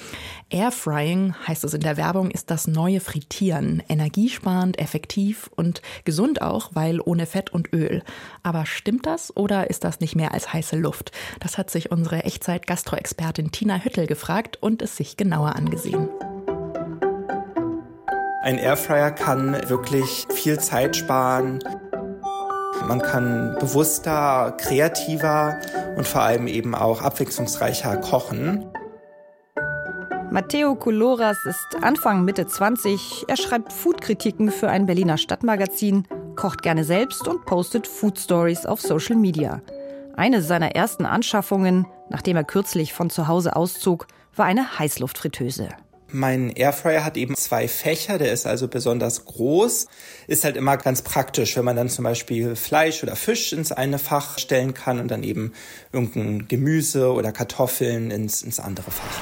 Airfrying, 0.49 1.35
heißt 1.47 1.64
es 1.64 1.75
in 1.75 1.83
der 1.83 1.99
Werbung, 1.99 2.31
ist 2.31 2.51
das 2.51 2.66
neue 2.66 3.01
Frittieren. 3.01 3.83
Energiesparend, 3.90 4.79
effektiv 4.79 5.51
und 5.55 5.83
gesund 6.07 6.40
auch, 6.40 6.71
weil 6.73 7.03
ohne 7.03 7.27
Fett 7.27 7.51
und 7.51 7.75
Öl. 7.75 8.03
Aber 8.42 8.64
stimmt 8.64 9.05
das 9.05 9.37
oder 9.37 9.68
ist 9.68 9.85
das 9.85 10.01
nicht 10.01 10.16
mehr 10.16 10.33
als 10.33 10.51
heiße 10.51 10.77
Luft? 10.77 11.12
Das 11.40 11.59
hat 11.59 11.71
sich 11.71 11.90
unsere 11.90 12.25
Echtzeit-Gastroexpertin 12.25 13.53
Tina 13.53 13.77
Hüttel 13.77 13.99
gefragt 14.09 14.59
und 14.61 14.83
es 14.83 14.97
sich 14.97 15.16
genauer 15.16 15.55
angesehen. 15.55 16.09
Ein 18.42 18.59
Airfryer 18.59 19.12
kann 19.12 19.68
wirklich 19.68 20.27
viel 20.31 20.59
Zeit 20.59 20.97
sparen. 20.97 21.62
Man 22.87 23.01
kann 23.01 23.57
bewusster, 23.61 24.57
kreativer 24.59 25.61
und 25.97 26.09
vor 26.09 26.23
allem 26.23 26.47
eben 26.47 26.75
auch 26.75 27.03
abwechslungsreicher 27.03 27.99
kochen. 27.99 28.64
Matteo 30.31 30.75
Coloras 30.75 31.38
ist 31.47 31.83
Anfang 31.83 32.25
Mitte 32.25 32.47
20. 32.47 33.25
Er 33.29 33.37
schreibt 33.37 33.73
Foodkritiken 33.73 34.51
für 34.51 34.68
ein 34.68 34.87
Berliner 34.87 35.18
Stadtmagazin, 35.18 36.07
kocht 36.37 36.62
gerne 36.62 36.85
selbst 36.85 37.27
und 37.27 37.44
postet 37.44 37.87
Food 37.87 38.18
Stories 38.18 38.66
auf 38.66 38.81
Social 38.81 39.16
Media. 39.16 39.62
Eine 40.18 40.42
seiner 40.42 40.74
ersten 40.74 41.07
Anschaffungen, 41.07 41.87
nachdem 42.09 42.37
er 42.37 42.42
kürzlich 42.42 42.92
von 42.92 43.09
zu 43.09 43.28
Hause 43.28 43.54
auszog, 43.54 44.09
war 44.35 44.46
eine 44.46 44.76
Heißluftfritteuse. 44.81 45.68
Mein 46.11 46.50
Airfryer 46.50 47.04
hat 47.04 47.16
eben 47.16 47.37
zwei 47.37 47.68
Fächer, 47.68 48.18
der 48.18 48.33
ist 48.33 48.44
also 48.44 48.66
besonders 48.66 49.26
groß. 49.26 49.87
Ist 50.26 50.42
halt 50.42 50.57
immer 50.57 50.76
ganz 50.76 51.02
praktisch, 51.02 51.57
wenn 51.57 51.64
man 51.64 51.76
dann 51.76 51.88
zum 51.88 52.02
Beispiel 52.02 52.57
Fleisch 52.57 53.04
oder 53.04 53.14
Fisch 53.14 53.52
ins 53.52 53.70
eine 53.70 54.00
Fach 54.00 54.40
stellen 54.40 54.74
kann 54.74 54.98
und 54.98 55.09
dann 55.09 55.22
eben 55.22 55.52
irgendein 55.92 56.48
Gemüse 56.48 57.12
oder 57.12 57.31
Kartoffeln 57.31 58.11
ins, 58.11 58.42
ins 58.42 58.59
andere 58.59 58.90
Fach. 58.90 59.20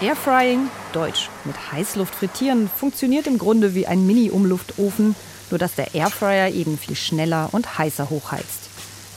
Airfrying, 0.00 0.70
deutsch 0.94 1.28
mit 1.44 1.72
Heißluft 1.72 2.14
frittieren, 2.14 2.70
funktioniert 2.74 3.26
im 3.26 3.36
Grunde 3.36 3.74
wie 3.74 3.86
ein 3.86 4.06
Mini-Umluftofen, 4.06 5.14
nur 5.50 5.58
dass 5.58 5.74
der 5.74 5.94
Airfryer 5.94 6.50
eben 6.50 6.78
viel 6.78 6.96
schneller 6.96 7.48
und 7.52 7.78
heißer 7.78 8.10
hochheizt. 8.10 8.68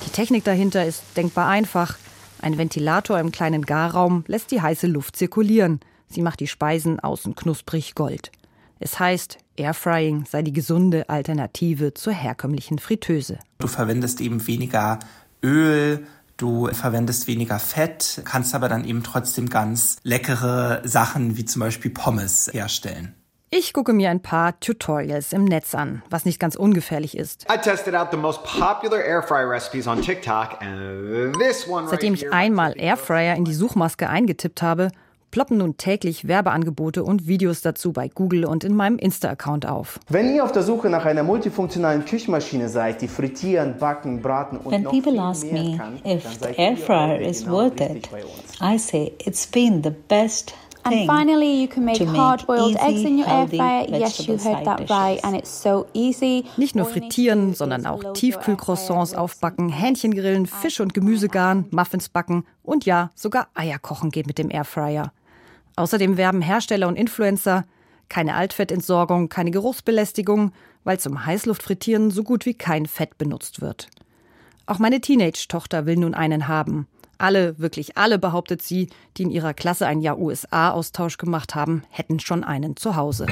Die 0.06 0.12
Technik 0.12 0.44
dahinter 0.44 0.86
ist 0.86 1.04
denkbar 1.16 1.48
einfach. 1.48 1.98
Ein 2.42 2.58
Ventilator 2.58 3.20
im 3.20 3.32
kleinen 3.32 3.64
Garraum 3.64 4.24
lässt 4.28 4.52
die 4.52 4.62
heiße 4.62 4.88
Luft 4.88 5.16
zirkulieren. 5.16 5.80
Sie 6.08 6.22
macht 6.22 6.40
die 6.40 6.48
Speisen 6.48 7.00
außen 7.00 7.36
knusprig 7.36 7.96
gold. 7.96 8.32
Es 8.80 9.00
heißt, 9.00 9.38
Airfrying 9.58 10.26
sei 10.26 10.42
die 10.42 10.54
gesunde 10.54 11.08
Alternative 11.08 11.94
zur 11.94 12.14
herkömmlichen 12.14 12.80
Fritteuse. 12.80 13.38
Du 13.60 13.68
verwendest 13.68 14.22
eben 14.22 14.48
weniger 14.48 15.00
Öl, 15.44 16.06
Du 16.42 16.68
verwendest 16.74 17.28
weniger 17.28 17.60
Fett, 17.60 18.24
kannst 18.26 18.56
aber 18.56 18.68
dann 18.68 18.84
eben 18.84 19.04
trotzdem 19.04 19.48
ganz 19.48 19.98
leckere 20.02 20.82
Sachen 20.84 21.38
wie 21.38 21.46
zum 21.46 21.60
Beispiel 21.60 21.92
Pommes 21.92 22.50
herstellen. 22.52 23.14
Ich 23.54 23.74
gucke 23.74 23.92
mir 23.92 24.10
ein 24.10 24.22
paar 24.22 24.58
Tutorials 24.62 25.34
im 25.34 25.44
Netz 25.44 25.76
an, 25.76 26.04
was 26.10 26.24
nicht 26.24 26.40
ganz 26.40 26.56
ungefährlich 26.56 27.18
ist. 27.18 27.46
Seitdem 31.90 32.14
ich 32.14 32.32
einmal 32.32 32.80
Airfryer 32.80 33.36
in 33.36 33.44
die 33.44 33.54
Suchmaske 33.54 34.08
eingetippt 34.08 34.62
habe, 34.62 34.88
ploppen 35.32 35.58
nun 35.58 35.76
täglich 35.76 36.30
Werbeangebote 36.30 37.04
und 37.04 37.28
Videos 37.28 37.62
dazu 37.62 37.92
bei 37.92 38.08
Google 38.08 38.46
und 38.46 38.64
in 38.64 38.74
meinem 38.74 38.98
Insta-Account 38.98 39.66
auf. 39.66 40.00
Wenn 40.08 40.34
ihr 40.34 40.46
auf 40.46 40.54
der 40.54 40.64
Suche 40.64 40.90
nach 40.90 41.04
einer 41.04 41.24
multifunktionalen 41.24 42.06
Küchenmaschine 42.06 42.70
seid, 42.70 43.02
die 43.02 43.10
frittieren, 43.10 43.78
backen, 43.78 44.22
braten 44.22 44.60
und 44.60 44.72
When 44.72 44.84
noch 44.84 44.92
people 44.92 45.20
ask 45.20 45.52
mehr 45.52 45.64
me 45.64 45.78
kann, 45.78 45.96
if 46.06 46.24
dann 46.24 46.34
seid 46.40 46.56
the 46.56 46.62
air 46.62 46.78
fryer 46.78 47.18
genau 47.18 47.30
is 47.30 47.50
worth 47.50 47.82
richtig 47.82 48.14
it. 48.14 48.62
I 48.62 48.78
say 48.78 49.12
it's 49.20 49.46
been 49.46 49.84
the 49.84 49.92
best 50.08 50.54
And 50.84 51.06
finally, 51.06 51.62
you 51.62 51.68
can 51.68 51.86
make 51.86 52.04
hard-boiled 52.04 52.76
eggs 52.78 53.02
in 53.02 53.20
your 53.20 53.28
air 53.28 53.48
fryer. 53.48 53.88
Yes, 53.90 54.28
you 54.28 54.38
heard 54.38 54.66
that 54.66 54.90
right, 54.90 55.24
and 55.24 55.36
it's 55.36 55.62
so 55.62 55.86
easy. 55.94 56.46
Nicht 56.58 56.76
nur 56.76 56.86
frittieren, 56.86 57.54
sondern 57.54 57.86
auch 57.86 58.14
Tiefkühlcroissants 58.14 59.14
aufbacken, 59.14 59.70
Hähnchen 59.70 60.14
grillen, 60.14 60.48
Fisch 60.48 60.80
und 60.80 60.94
Gemüse 60.94 61.30
garen, 61.30 61.66
Muffins 61.72 62.10
backen 62.10 62.46
und 62.64 62.86
ja, 62.86 63.12
sogar 63.16 63.48
Eier 63.54 63.80
kochen 63.80 64.10
geht 64.10 64.28
mit 64.28 64.38
dem 64.38 64.50
Airfryer. 64.50 65.12
Außerdem 65.76 66.18
werben 66.18 66.42
Hersteller 66.42 66.88
und 66.88 66.96
Influencer 66.96 67.66
keine 68.10 68.36
Altfettentsorgung, 68.36 69.30
keine 69.30 69.52
Geruchsbelästigung, 69.52 70.52
weil 70.84 71.00
zum 71.00 71.26
Heißluftfrittieren 71.26 72.12
so 72.12 72.24
gut 72.24 72.46
wie 72.46 72.54
kein 72.54 72.86
Fett 72.86 73.18
benutzt 73.18 73.62
wird. 73.62 73.88
Auch 74.66 74.80
meine 74.80 75.00
Teenage-Tochter 75.00 75.86
will 75.86 75.96
nun 75.96 76.14
einen 76.14 76.48
haben. 76.50 76.88
Alle, 77.22 77.60
wirklich 77.60 78.00
alle, 78.00 78.18
behauptet 78.18 78.64
sie, 78.64 78.90
die 79.16 79.24
in 79.24 79.30
ihrer 79.30 79.54
Klasse 79.54 79.86
ein 79.86 80.02
Jahr 80.02 80.18
USA-Austausch 80.18 81.18
gemacht 81.18 81.54
haben, 81.54 81.84
hätten 81.92 82.20
schon 82.20 82.44
einen 82.44 82.76
zu 82.76 82.96
Hause. 82.96 83.28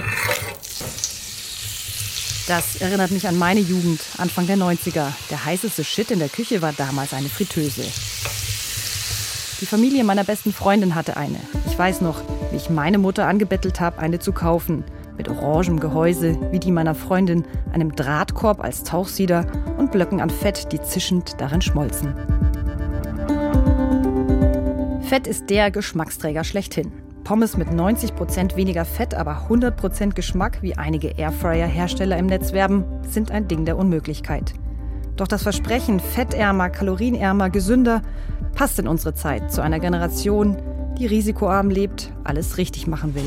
Das 2.48 2.80
erinnert 2.80 3.10
mich 3.10 3.28
an 3.28 3.40
meine 3.40 3.62
Jugend, 3.62 4.00
Anfang 4.20 4.46
der 4.46 4.58
90er. 4.58 5.08
Der 5.32 5.46
heißeste 5.46 5.84
Shit 5.84 6.12
in 6.12 6.20
der 6.20 6.30
Küche 6.30 6.62
war 6.62 6.72
damals 6.72 7.16
eine 7.16 7.30
Fritteuse. 7.30 7.82
Die 9.60 9.66
Familie 9.66 10.04
meiner 10.04 10.24
besten 10.24 10.54
Freundin 10.54 10.94
hatte 10.94 11.18
eine. 11.18 11.40
Ich 11.66 11.78
weiß 11.78 12.02
noch, 12.02 12.22
wie 12.52 12.58
ich 12.58 12.70
meine 12.70 13.00
Mutter 13.00 13.28
angebettelt 13.28 13.80
habe, 13.80 13.98
eine 13.98 14.20
zu 14.20 14.34
kaufen. 14.34 14.84
Mit 15.18 15.30
orangem 15.30 15.80
Gehäuse, 15.80 16.38
wie 16.52 16.60
die 16.60 16.72
meiner 16.72 16.94
Freundin, 16.94 17.44
einem 17.74 17.96
Drahtkorb 17.96 18.64
als 18.64 18.84
Tauchsieder 18.84 19.48
und 19.78 19.92
Blöcken 19.92 20.22
an 20.22 20.30
Fett, 20.30 20.72
die 20.72 20.80
zischend 20.80 21.42
darin 21.42 21.64
schmolzen. 21.64 22.49
Fett 25.10 25.26
ist 25.26 25.50
der 25.50 25.72
Geschmacksträger 25.72 26.44
schlechthin. 26.44 26.92
Pommes 27.24 27.58
mit 27.58 27.70
90% 27.70 28.56
weniger 28.56 28.86
Fett, 28.86 29.16
aber 29.16 29.48
100% 29.50 30.14
Geschmack, 30.14 30.60
wie 30.62 30.78
einige 30.78 31.18
Airfryer-Hersteller 31.18 32.16
im 32.16 32.28
Netz 32.28 32.54
werben, 32.54 32.86
sind 33.10 33.32
ein 33.32 33.48
Ding 33.48 33.66
der 33.66 33.76
Unmöglichkeit. 33.76 34.54
Doch 35.16 35.28
das 35.28 35.42
Versprechen, 35.42 36.00
fettärmer, 36.00 36.70
kalorienärmer, 36.70 37.50
gesünder, 37.50 38.04
passt 38.54 38.78
in 38.78 38.88
unsere 38.88 39.16
Zeit 39.16 39.52
zu 39.52 39.64
einer 39.64 39.80
Generation, 39.80 40.58
die 41.00 41.08
risikoarm 41.08 41.72
lebt, 41.72 42.14
alles 42.24 42.60
richtig 42.60 42.86
machen 42.86 43.16
will. 43.16 43.26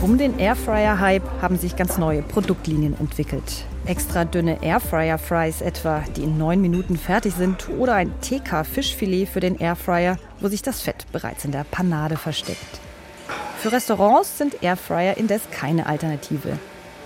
Um 0.00 0.16
den 0.16 0.38
Airfryer-Hype 0.38 1.42
haben 1.42 1.58
sich 1.58 1.76
ganz 1.76 1.98
neue 1.98 2.22
Produktlinien 2.22 2.98
entwickelt. 2.98 3.66
Extra 3.84 4.24
dünne 4.24 4.62
Airfryer-Fries 4.62 5.60
etwa, 5.60 6.04
die 6.14 6.22
in 6.22 6.38
neun 6.38 6.60
Minuten 6.60 6.96
fertig 6.96 7.34
sind, 7.34 7.68
oder 7.68 7.94
ein 7.94 8.12
TK-Fischfilet 8.20 9.26
für 9.26 9.40
den 9.40 9.58
Airfryer, 9.58 10.18
wo 10.38 10.46
sich 10.46 10.62
das 10.62 10.80
Fett 10.80 11.06
bereits 11.10 11.44
in 11.44 11.50
der 11.50 11.64
Panade 11.68 12.16
versteckt. 12.16 12.80
Für 13.58 13.72
Restaurants 13.72 14.38
sind 14.38 14.62
Airfryer 14.62 15.16
indes 15.16 15.42
keine 15.50 15.86
Alternative. 15.86 16.58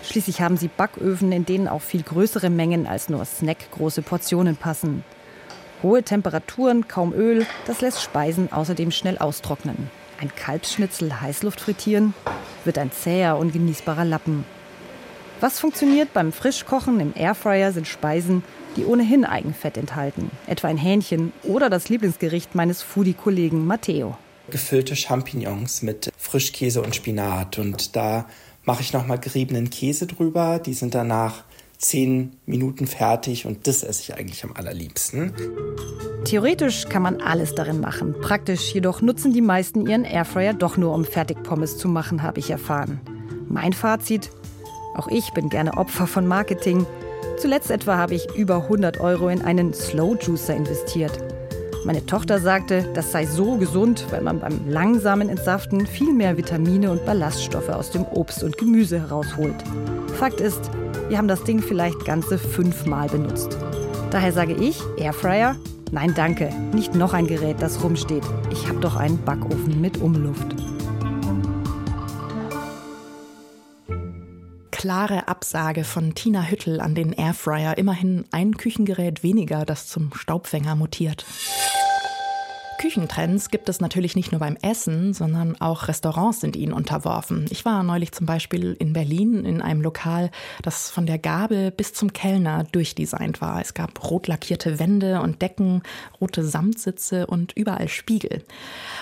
Schließlich 0.03 0.43
haben 0.43 0.59
sie 0.59 0.69
Backöfen, 0.69 1.33
in 1.33 1.47
denen 1.47 1.67
auch 1.67 1.81
viel 1.81 2.03
größere 2.03 2.51
Mengen 2.51 2.87
als 2.87 3.09
nur 3.09 3.25
snackgroße 3.25 4.03
Portionen 4.03 4.57
passen. 4.57 5.03
Hohe 5.83 6.03
Temperaturen, 6.03 6.89
kaum 6.89 7.15
Öl, 7.15 7.47
das 7.67 7.81
lässt 7.81 8.03
Speisen 8.03 8.53
außerdem 8.53 8.91
schnell 8.91 9.17
austrocknen. 9.17 9.91
Ein 10.21 10.31
Kalbsschnitzel 10.35 11.23
Heißluft 11.23 11.61
frittieren 11.61 12.13
wird 12.65 12.77
ein 12.79 12.93
zäher, 12.93 13.39
ungenießbarer 13.39 14.05
Lappen. 14.05 14.45
Was 15.41 15.61
funktioniert 15.61 16.15
beim 16.15 16.33
Frischkochen 16.33 16.99
im 16.99 17.13
Airfryer 17.15 17.71
sind 17.71 17.87
Speisen, 17.87 18.43
die 18.77 18.87
ohnehin 18.87 19.27
Eigenfett 19.27 19.77
enthalten, 19.77 20.31
etwa 20.47 20.69
ein 20.69 20.79
Hähnchen 20.79 21.33
oder 21.43 21.69
das 21.69 21.91
Lieblingsgericht 21.91 22.55
meines 22.55 22.81
Foodie-Kollegen 22.81 23.67
Matteo. 23.67 24.17
Gefüllte 24.51 24.97
Champignons 24.97 25.83
mit 25.83 26.11
Frischkäse 26.17 26.81
und 26.81 26.97
Spinat 26.97 27.59
und 27.59 27.97
da 27.97 28.27
mache 28.65 28.81
ich 28.81 28.95
nochmal 28.95 29.19
geriebenen 29.19 29.69
Käse 29.69 30.07
drüber. 30.07 30.59
Die 30.59 30.73
sind 30.73 30.95
danach 30.95 31.45
zehn 31.77 32.37
Minuten 32.47 32.87
fertig 32.87 33.45
und 33.45 33.67
das 33.67 33.83
esse 33.83 34.01
ich 34.03 34.15
eigentlich 34.15 34.43
am 34.43 34.53
allerliebsten. 34.55 35.35
Theoretisch 36.25 36.87
kann 36.89 37.03
man 37.03 37.21
alles 37.21 37.55
darin 37.55 37.81
machen. 37.81 38.15
Praktisch 38.23 38.73
jedoch 38.73 39.03
nutzen 39.03 39.35
die 39.35 39.43
meisten 39.43 39.87
ihren 39.87 40.05
Airfryer 40.05 40.55
doch 40.55 40.79
nur, 40.79 40.95
um 40.95 41.05
Fertigpommes 41.05 41.77
zu 41.77 41.89
machen, 41.89 42.23
habe 42.23 42.41
ich 42.41 42.51
erfahren. 42.51 43.01
Mein 43.49 43.75
Fazit? 43.75 44.31
Auch 44.97 45.09
ich 45.09 45.33
bin 45.33 45.51
gerne 45.51 45.77
Opfer 45.77 46.07
von 46.07 46.27
Marketing. 46.27 46.87
Zuletzt 47.39 47.71
etwa 47.71 47.97
habe 47.99 48.15
ich 48.15 48.35
über 48.35 48.63
100 48.63 48.99
Euro 49.01 49.29
in 49.29 49.43
einen 49.43 49.75
Slow 49.75 50.17
Juicer 50.19 50.57
investiert. 50.57 51.13
Meine 51.85 52.05
Tochter 52.05 52.41
sagte, 52.41 52.91
das 52.95 53.13
sei 53.13 53.27
so 53.27 53.57
gesund, 53.59 54.07
weil 54.11 54.23
man 54.23 54.41
beim 54.41 54.69
langsamen 54.69 55.29
Entsaften 55.29 55.87
viel 55.87 56.13
mehr 56.13 56.37
Vitamine 56.37 56.91
und 56.91 57.05
Ballaststoffe 57.05 57.69
aus 57.69 57.91
dem 57.91 58.05
Obst 58.07 58.43
und 58.43 58.57
Gemüse 58.59 58.99
herausholt. 58.99 59.55
Fakt 60.19 60.41
ist, 60.41 60.71
wir 61.09 61.19
haben 61.19 61.29
das 61.29 61.45
Ding 61.45 61.61
vielleicht 61.61 62.05
ganze 62.05 62.39
fünfmal 62.39 63.09
benutzt. 63.09 63.57
Daher 64.11 64.33
sage 64.33 64.55
ich, 64.55 64.81
Airfryer, 64.97 65.57
nein 65.93 66.15
danke, 66.17 66.49
nicht 66.75 66.95
noch 66.95 67.13
ein 67.13 67.27
Gerät, 67.27 67.61
das 67.61 67.85
rumsteht. 67.85 68.25
Ich 68.51 68.67
habe 68.67 68.81
doch 68.81 68.97
einen 68.97 69.23
Backofen 69.23 69.81
mit 69.81 70.01
Umluft. 70.01 70.57
Klare 74.77 75.27
Absage 75.27 75.85
von 75.85 76.15
Tina 76.15 76.43
Hüttel 76.43 76.83
an 76.83 76.95
den 76.95 77.15
Airfryer. 77.15 77.79
Immerhin 77.79 78.27
ein 78.31 78.59
Küchengerät 78.59 79.23
weniger, 79.23 79.65
das 79.65 79.87
zum 79.87 80.13
Staubfänger 80.13 80.77
mutiert. 80.77 81.25
Küchentrends 82.79 83.51
gibt 83.51 83.69
es 83.69 83.81
natürlich 83.81 84.17
nicht 84.17 84.33
nur 84.33 84.39
beim 84.39 84.57
Essen, 84.61 85.15
sondern 85.15 85.61
auch 85.61 85.89
Restaurants 85.89 86.41
sind 86.41 86.57
ihnen 86.57 86.73
unterworfen. 86.73 87.47
Ich 87.51 87.65
war 87.65 87.83
neulich 87.83 88.13
zum 88.13 88.27
Beispiel 88.27 88.77
in 88.79 88.93
Berlin 88.93 89.45
in 89.45 89.63
einem 89.63 89.81
Lokal, 89.81 90.31
das 90.63 90.91
von 90.91 91.07
der 91.07 91.19
Gabel 91.19 91.71
bis 91.71 91.95
zum 91.95 92.13
Kellner 92.13 92.65
durchdesignt 92.73 93.41
war. 93.41 93.61
Es 93.61 93.75
gab 93.75 94.11
rot 94.11 94.27
lackierte 94.29 94.79
Wände 94.79 95.21
und 95.21 95.43
Decken, 95.43 95.83
rote 96.21 96.45
Samtsitze 96.45 97.27
und 97.27 97.53
überall 97.53 97.89
Spiegel. 97.89 98.45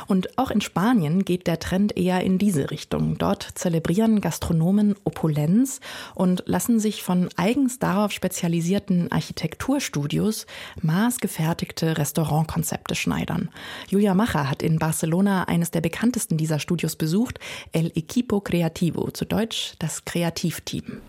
Und 0.06 0.38
auch 0.38 0.50
in 0.50 0.60
Spanien 0.60 1.24
geht 1.24 1.46
der 1.46 1.58
Trend 1.58 1.96
eher 1.96 2.22
in 2.22 2.38
diese 2.38 2.70
Richtung. 2.70 3.18
Dort 3.18 3.48
zelebrieren 3.54 4.20
Gastronomen 4.20 4.94
Opulenz 5.04 5.80
und 6.14 6.44
lassen 6.46 6.78
sich 6.78 7.02
von 7.02 7.28
eigens 7.36 7.78
darauf 7.78 8.12
spezialisierten 8.12 9.10
Architekturstudios 9.10 10.46
maßgefertigte 10.82 11.98
Restaurantkonzepte 11.98 12.94
schneidern. 12.94 13.50
Julia 13.88 14.14
Macher 14.14 14.50
hat 14.50 14.62
in 14.62 14.78
Barcelona 14.78 15.44
eines 15.44 15.70
der 15.70 15.80
bekanntesten 15.80 16.36
dieser 16.36 16.58
Studios 16.58 16.96
besucht, 16.96 17.38
El 17.72 17.92
Equipo 17.94 18.40
Creativo, 18.40 19.10
zu 19.10 19.24
Deutsch 19.24 19.74
das 19.78 20.04
Kreativteam. 20.04 21.00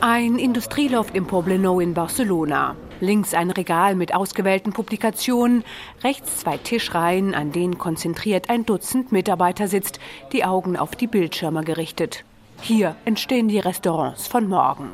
Ein 0.00 0.38
Industrieloft 0.38 1.14
im 1.14 1.26
Poblenou 1.26 1.78
in 1.78 1.94
Barcelona. 1.94 2.74
Links 3.00 3.34
ein 3.34 3.50
Regal 3.50 3.94
mit 3.94 4.14
ausgewählten 4.14 4.72
Publikationen, 4.72 5.62
rechts 6.02 6.38
zwei 6.38 6.56
Tischreihen, 6.56 7.34
an 7.34 7.52
denen 7.52 7.78
konzentriert 7.78 8.50
ein 8.50 8.66
Dutzend 8.66 9.12
Mitarbeiter 9.12 9.68
sitzt, 9.68 10.00
die 10.32 10.44
Augen 10.44 10.76
auf 10.76 10.96
die 10.96 11.06
Bildschirme 11.06 11.62
gerichtet. 11.62 12.24
Hier 12.60 12.96
entstehen 13.04 13.48
die 13.48 13.60
Restaurants 13.60 14.26
von 14.26 14.48
morgen. 14.48 14.90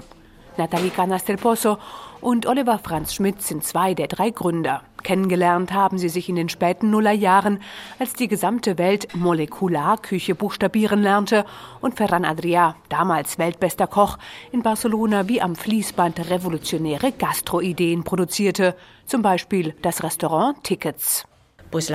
Nathalie 0.59 0.91
Canas 0.91 1.25
del 1.25 1.37
Pozo 1.37 1.79
und 2.21 2.47
Oliver 2.47 2.79
Franz 2.79 3.15
Schmidt 3.15 3.43
sind 3.43 3.65
zwei 3.65 3.95
der 3.95 4.09
drei 4.09 4.31
Gründer. 4.31 4.83
Kennengelernt 5.03 5.73
haben 5.73 5.99
sie 5.99 6.09
sich 6.09 6.29
in 6.29 6.37
den 6.37 6.49
späten 6.49 6.91
Nullerjahren, 6.91 7.61
als 7.99 8.15
die 8.15 8.29
gesamte 8.29 8.79
Welt 8.79 9.15
Molekularküche 9.15 10.35
buchstabieren 10.35 11.03
lernte 11.03 11.45
und 11.81 11.95
Ferran 11.97 12.25
Adrià, 12.25 12.75
damals 12.89 13.39
weltbester 13.39 13.87
Koch, 13.87 14.19
in 14.53 14.63
Barcelona 14.63 15.29
wie 15.29 15.41
am 15.41 15.57
Fließband 15.57 16.31
revolutionäre 16.31 17.13
Gastroideen 17.13 18.05
produzierte, 18.05 18.77
zum 19.07 19.23
Beispiel 19.23 19.75
das 19.83 20.03
Restaurant 20.03 20.63
Tickets. 20.65 21.25
Das 21.71 21.91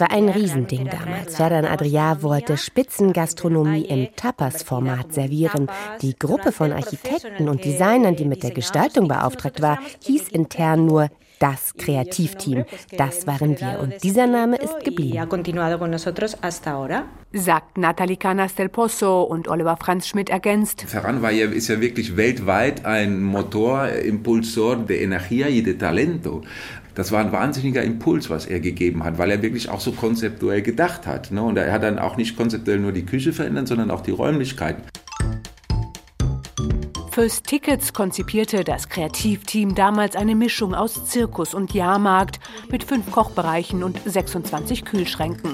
war 0.00 0.10
ein 0.10 0.28
Riesending 0.28 0.88
damals. 0.88 1.36
Ferran 1.36 1.64
Adrià 1.64 2.22
wollte 2.22 2.56
Spitzengastronomie 2.56 3.84
im 3.86 4.08
Tapas-Format 4.16 5.12
servieren. 5.12 5.68
Die 6.02 6.18
Gruppe 6.18 6.52
von 6.52 6.72
Architekten 6.72 7.48
und 7.48 7.64
Designern, 7.64 8.16
die 8.16 8.24
mit 8.24 8.42
der 8.42 8.50
Gestaltung 8.52 9.08
beauftragt 9.08 9.62
war, 9.62 9.78
hieß 10.04 10.28
intern 10.28 10.86
nur 10.86 11.08
das 11.38 11.74
Kreativteam. 11.76 12.64
Das 12.96 13.26
waren 13.26 13.58
wir 13.60 13.80
und 13.80 14.02
dieser 14.02 14.26
Name 14.26 14.56
ist 14.56 14.84
geblieben. 14.84 15.18
Sagt 17.32 17.76
Nathalie 17.76 18.16
Canas 18.16 18.54
del 18.54 18.70
Pozo 18.70 19.22
und 19.22 19.48
Oliver 19.48 19.76
Franz 19.76 20.08
Schmidt 20.08 20.30
ergänzt. 20.30 20.82
Ferran 20.86 21.20
war 21.20 21.30
ja, 21.30 21.46
ist 21.46 21.68
ja 21.68 21.80
wirklich 21.80 22.16
weltweit 22.16 22.86
ein 22.86 23.22
Motor, 23.22 23.88
Impulsor 23.88 24.76
de 24.76 25.04
Energía 25.04 25.48
y 25.48 25.62
de 25.62 25.74
Talento. 25.74 26.42
Das 26.98 27.12
war 27.12 27.20
ein 27.20 27.30
wahnsinniger 27.30 27.84
Impuls, 27.84 28.28
was 28.28 28.44
er 28.44 28.58
gegeben 28.58 29.04
hat, 29.04 29.18
weil 29.18 29.30
er 29.30 29.40
wirklich 29.40 29.68
auch 29.68 29.78
so 29.78 29.92
konzeptuell 29.92 30.62
gedacht 30.62 31.06
hat. 31.06 31.30
Ne? 31.30 31.40
Und 31.40 31.56
er 31.56 31.70
hat 31.70 31.84
dann 31.84 31.96
auch 31.96 32.16
nicht 32.16 32.36
konzeptuell 32.36 32.80
nur 32.80 32.90
die 32.90 33.06
Küche 33.06 33.32
verändert, 33.32 33.68
sondern 33.68 33.92
auch 33.92 34.00
die 34.00 34.10
Räumlichkeiten. 34.10 34.82
Fürs 37.12 37.44
Tickets 37.44 37.92
konzipierte 37.92 38.64
das 38.64 38.88
Kreativteam 38.88 39.76
damals 39.76 40.16
eine 40.16 40.34
Mischung 40.34 40.74
aus 40.74 41.04
Zirkus 41.04 41.54
und 41.54 41.72
Jahrmarkt 41.72 42.40
mit 42.68 42.82
fünf 42.82 43.12
Kochbereichen 43.12 43.84
und 43.84 44.00
26 44.04 44.84
Kühlschränken. 44.84 45.52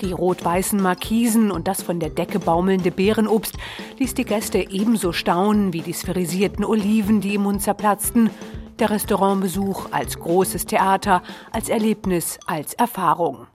Die 0.00 0.10
rot-weißen 0.10 0.82
Markisen 0.82 1.52
und 1.52 1.68
das 1.68 1.80
von 1.80 2.00
der 2.00 2.10
Decke 2.10 2.40
baumelnde 2.40 2.90
Beerenobst 2.90 3.56
ließ 4.00 4.14
die 4.14 4.24
Gäste 4.24 4.58
ebenso 4.68 5.12
staunen 5.12 5.72
wie 5.72 5.82
die 5.82 5.94
spherisierten 5.94 6.64
Oliven, 6.64 7.20
die 7.20 7.36
im 7.36 7.42
Mund 7.42 7.62
zerplatzten 7.62 8.30
der 8.80 8.90
Restaurantbesuch 8.90 9.92
als 9.92 10.18
großes 10.18 10.66
Theater, 10.66 11.22
als 11.50 11.68
Erlebnis, 11.68 12.38
als 12.46 12.74
Erfahrung. 12.74 13.46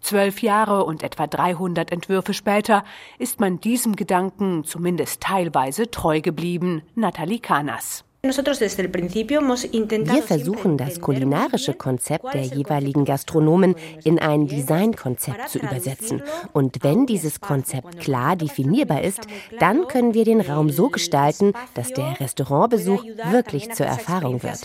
Zwölf 0.00 0.42
Jahre 0.42 0.84
und 0.84 1.02
etwa 1.02 1.26
300 1.26 1.92
Entwürfe 1.92 2.34
später 2.34 2.84
ist 3.18 3.38
man 3.38 3.60
diesem 3.60 3.94
Gedanken 3.94 4.64
zumindest 4.64 5.20
teilweise 5.20 5.90
treu 5.90 6.20
geblieben, 6.20 6.82
Nathalie 6.96 7.38
Canas. 7.38 8.04
Wir 8.24 10.22
versuchen 10.22 10.78
das 10.78 11.00
kulinarische 11.00 11.74
Konzept 11.74 12.32
der 12.32 12.42
jeweiligen 12.42 13.04
Gastronomen 13.04 13.74
in 14.04 14.20
ein 14.20 14.46
Designkonzept 14.46 15.48
zu 15.48 15.58
übersetzen. 15.58 16.22
Und 16.52 16.84
wenn 16.84 17.06
dieses 17.06 17.40
Konzept 17.40 17.98
klar 17.98 18.36
definierbar 18.36 19.02
ist, 19.02 19.26
dann 19.58 19.88
können 19.88 20.14
wir 20.14 20.24
den 20.24 20.40
Raum 20.40 20.70
so 20.70 20.88
gestalten, 20.88 21.52
dass 21.74 21.92
der 21.92 22.20
Restaurantbesuch 22.20 23.04
wirklich 23.32 23.72
zur 23.72 23.86
Erfahrung 23.86 24.40
wird. 24.44 24.60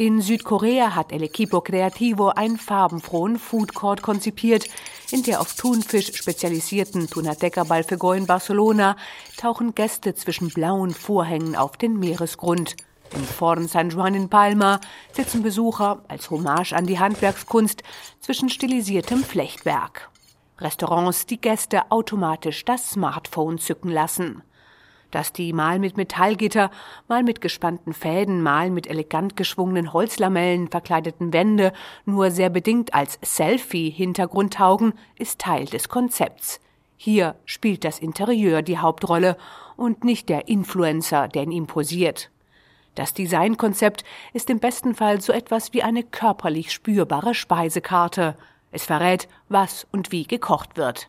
In 0.00 0.22
Südkorea 0.22 0.94
hat 0.94 1.12
El 1.12 1.24
Equipo 1.24 1.60
Creativo 1.60 2.28
einen 2.28 2.56
farbenfrohen 2.56 3.38
Food 3.38 3.74
Court 3.74 4.00
konzipiert. 4.00 4.64
In 5.10 5.22
der 5.24 5.42
auf 5.42 5.52
Thunfisch 5.52 6.14
spezialisierten 6.14 7.10
Tunateca 7.10 7.64
Balfegó 7.64 8.16
in 8.16 8.26
Barcelona 8.26 8.96
tauchen 9.36 9.74
Gäste 9.74 10.14
zwischen 10.14 10.48
blauen 10.48 10.94
Vorhängen 10.94 11.54
auf 11.54 11.76
den 11.76 11.98
Meeresgrund. 11.98 12.76
Im 13.14 13.24
Foren 13.24 13.68
San 13.68 13.90
Juan 13.90 14.14
in 14.14 14.30
Palma 14.30 14.80
sitzen 15.12 15.42
Besucher 15.42 16.02
als 16.08 16.30
Hommage 16.30 16.72
an 16.72 16.86
die 16.86 16.98
Handwerkskunst 16.98 17.82
zwischen 18.20 18.48
stilisiertem 18.48 19.22
Flechtwerk. 19.22 20.08
Restaurants, 20.60 21.26
die 21.26 21.38
Gäste 21.42 21.92
automatisch 21.92 22.64
das 22.64 22.88
Smartphone 22.88 23.58
zücken 23.58 23.90
lassen 23.90 24.44
dass 25.10 25.32
die 25.32 25.52
mal 25.52 25.78
mit 25.78 25.96
Metallgitter, 25.96 26.70
mal 27.08 27.22
mit 27.22 27.40
gespannten 27.40 27.92
Fäden, 27.92 28.42
mal 28.42 28.70
mit 28.70 28.86
elegant 28.86 29.36
geschwungenen 29.36 29.92
Holzlamellen 29.92 30.68
verkleideten 30.68 31.32
Wände 31.32 31.72
nur 32.04 32.30
sehr 32.30 32.50
bedingt 32.50 32.94
als 32.94 33.18
Selfie-Hintergrund 33.22 34.54
taugen, 34.54 34.94
ist 35.16 35.40
Teil 35.40 35.66
des 35.66 35.88
Konzepts. 35.88 36.60
Hier 36.96 37.36
spielt 37.46 37.84
das 37.84 37.98
Interieur 37.98 38.62
die 38.62 38.78
Hauptrolle 38.78 39.36
und 39.76 40.04
nicht 40.04 40.28
der 40.28 40.48
Influencer, 40.48 41.28
der 41.28 41.44
in 41.44 41.52
ihm 41.52 41.66
posiert. 41.66 42.30
Das 42.94 43.14
Designkonzept 43.14 44.04
ist 44.32 44.50
im 44.50 44.58
besten 44.58 44.94
Fall 44.94 45.20
so 45.20 45.32
etwas 45.32 45.72
wie 45.72 45.82
eine 45.82 46.02
körperlich 46.02 46.72
spürbare 46.72 47.34
Speisekarte. 47.34 48.36
Es 48.72 48.84
verrät, 48.84 49.28
was 49.48 49.86
und 49.90 50.12
wie 50.12 50.24
gekocht 50.24 50.76
wird. 50.76 51.08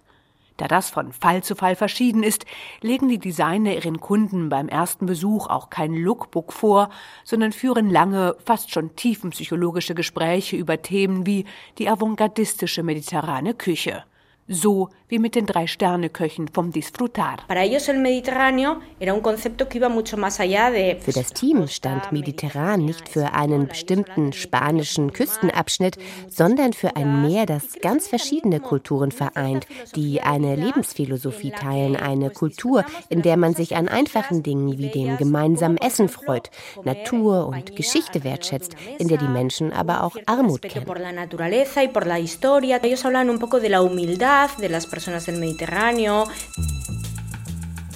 Da 0.61 0.67
das 0.67 0.91
von 0.91 1.11
Fall 1.11 1.41
zu 1.41 1.55
Fall 1.55 1.75
verschieden 1.75 2.21
ist, 2.21 2.45
legen 2.81 3.09
die 3.09 3.17
Designer 3.17 3.73
ihren 3.73 3.99
Kunden 3.99 4.49
beim 4.49 4.69
ersten 4.69 5.07
Besuch 5.07 5.47
auch 5.47 5.71
kein 5.71 5.95
Lookbook 5.95 6.53
vor, 6.53 6.91
sondern 7.23 7.51
führen 7.51 7.89
lange, 7.89 8.35
fast 8.45 8.69
schon 8.69 8.95
tiefenpsychologische 8.95 9.95
Gespräche 9.95 10.57
über 10.57 10.79
Themen 10.83 11.25
wie 11.25 11.45
die 11.79 11.89
avantgardistische 11.89 12.83
mediterrane 12.83 13.55
Küche. 13.55 14.03
So 14.53 14.89
wie 15.07 15.17
mit 15.17 15.35
den 15.35 15.45
drei 15.45 15.65
Sterneköchen 15.65 16.49
vom 16.49 16.71
Disfrutar. 16.71 17.37
Für 21.01 21.11
das 21.11 21.31
Team 21.33 21.67
stand 21.67 22.11
Mediterran 22.11 22.83
nicht 22.83 23.07
für 23.07 23.33
einen 23.33 23.67
bestimmten 23.67 24.33
spanischen 24.33 25.13
Küstenabschnitt, 25.13 25.97
sondern 26.29 26.73
für 26.73 26.97
ein 26.97 27.21
Meer, 27.21 27.45
das 27.45 27.75
ganz 27.81 28.09
verschiedene 28.09 28.59
Kulturen 28.59 29.11
vereint, 29.11 29.67
die 29.95 30.21
eine 30.21 30.55
Lebensphilosophie 30.55 31.51
teilen, 31.51 31.95
eine 31.95 32.29
Kultur, 32.29 32.83
in 33.09 33.21
der 33.21 33.37
man 33.37 33.53
sich 33.53 33.75
an 33.77 33.87
einfachen 33.87 34.43
Dingen 34.43 34.77
wie 34.77 34.89
dem 34.89 35.15
gemeinsamen 35.15 35.77
Essen 35.77 36.09
freut, 36.09 36.49
Natur 36.83 37.47
und 37.47 37.75
Geschichte 37.77 38.25
wertschätzt, 38.25 38.75
in 38.97 39.07
der 39.07 39.17
die 39.17 39.27
Menschen 39.27 39.71
aber 39.71 40.03
auch 40.03 40.17
Armut 40.25 40.61
kennen. 40.63 40.87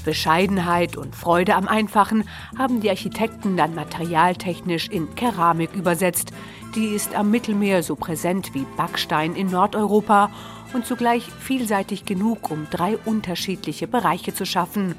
Bescheidenheit 0.04 0.96
und 0.96 1.16
Freude 1.16 1.56
am 1.56 1.68
Einfachen 1.68 2.30
haben 2.56 2.82
die 2.82 2.90
Architekten 2.92 3.58
dann 3.58 3.74
materialtechnisch 3.74 4.88
in 4.90 5.16
Keramik 5.16 5.74
übersetzt. 5.74 6.34
Die 6.76 6.90
ist 6.90 7.16
am 7.16 7.32
Mittelmeer 7.32 7.82
so 7.82 7.96
präsent 7.96 8.54
wie 8.54 8.68
Backstein 8.78 9.36
in 9.36 9.50
Nordeuropa 9.50 10.30
und 10.74 10.86
zugleich 10.86 11.24
vielseitig 11.32 12.06
genug, 12.06 12.52
um 12.52 12.68
drei 12.70 12.98
unterschiedliche 12.98 13.88
Bereiche 13.88 14.36
zu 14.36 14.46
schaffen. 14.46 14.94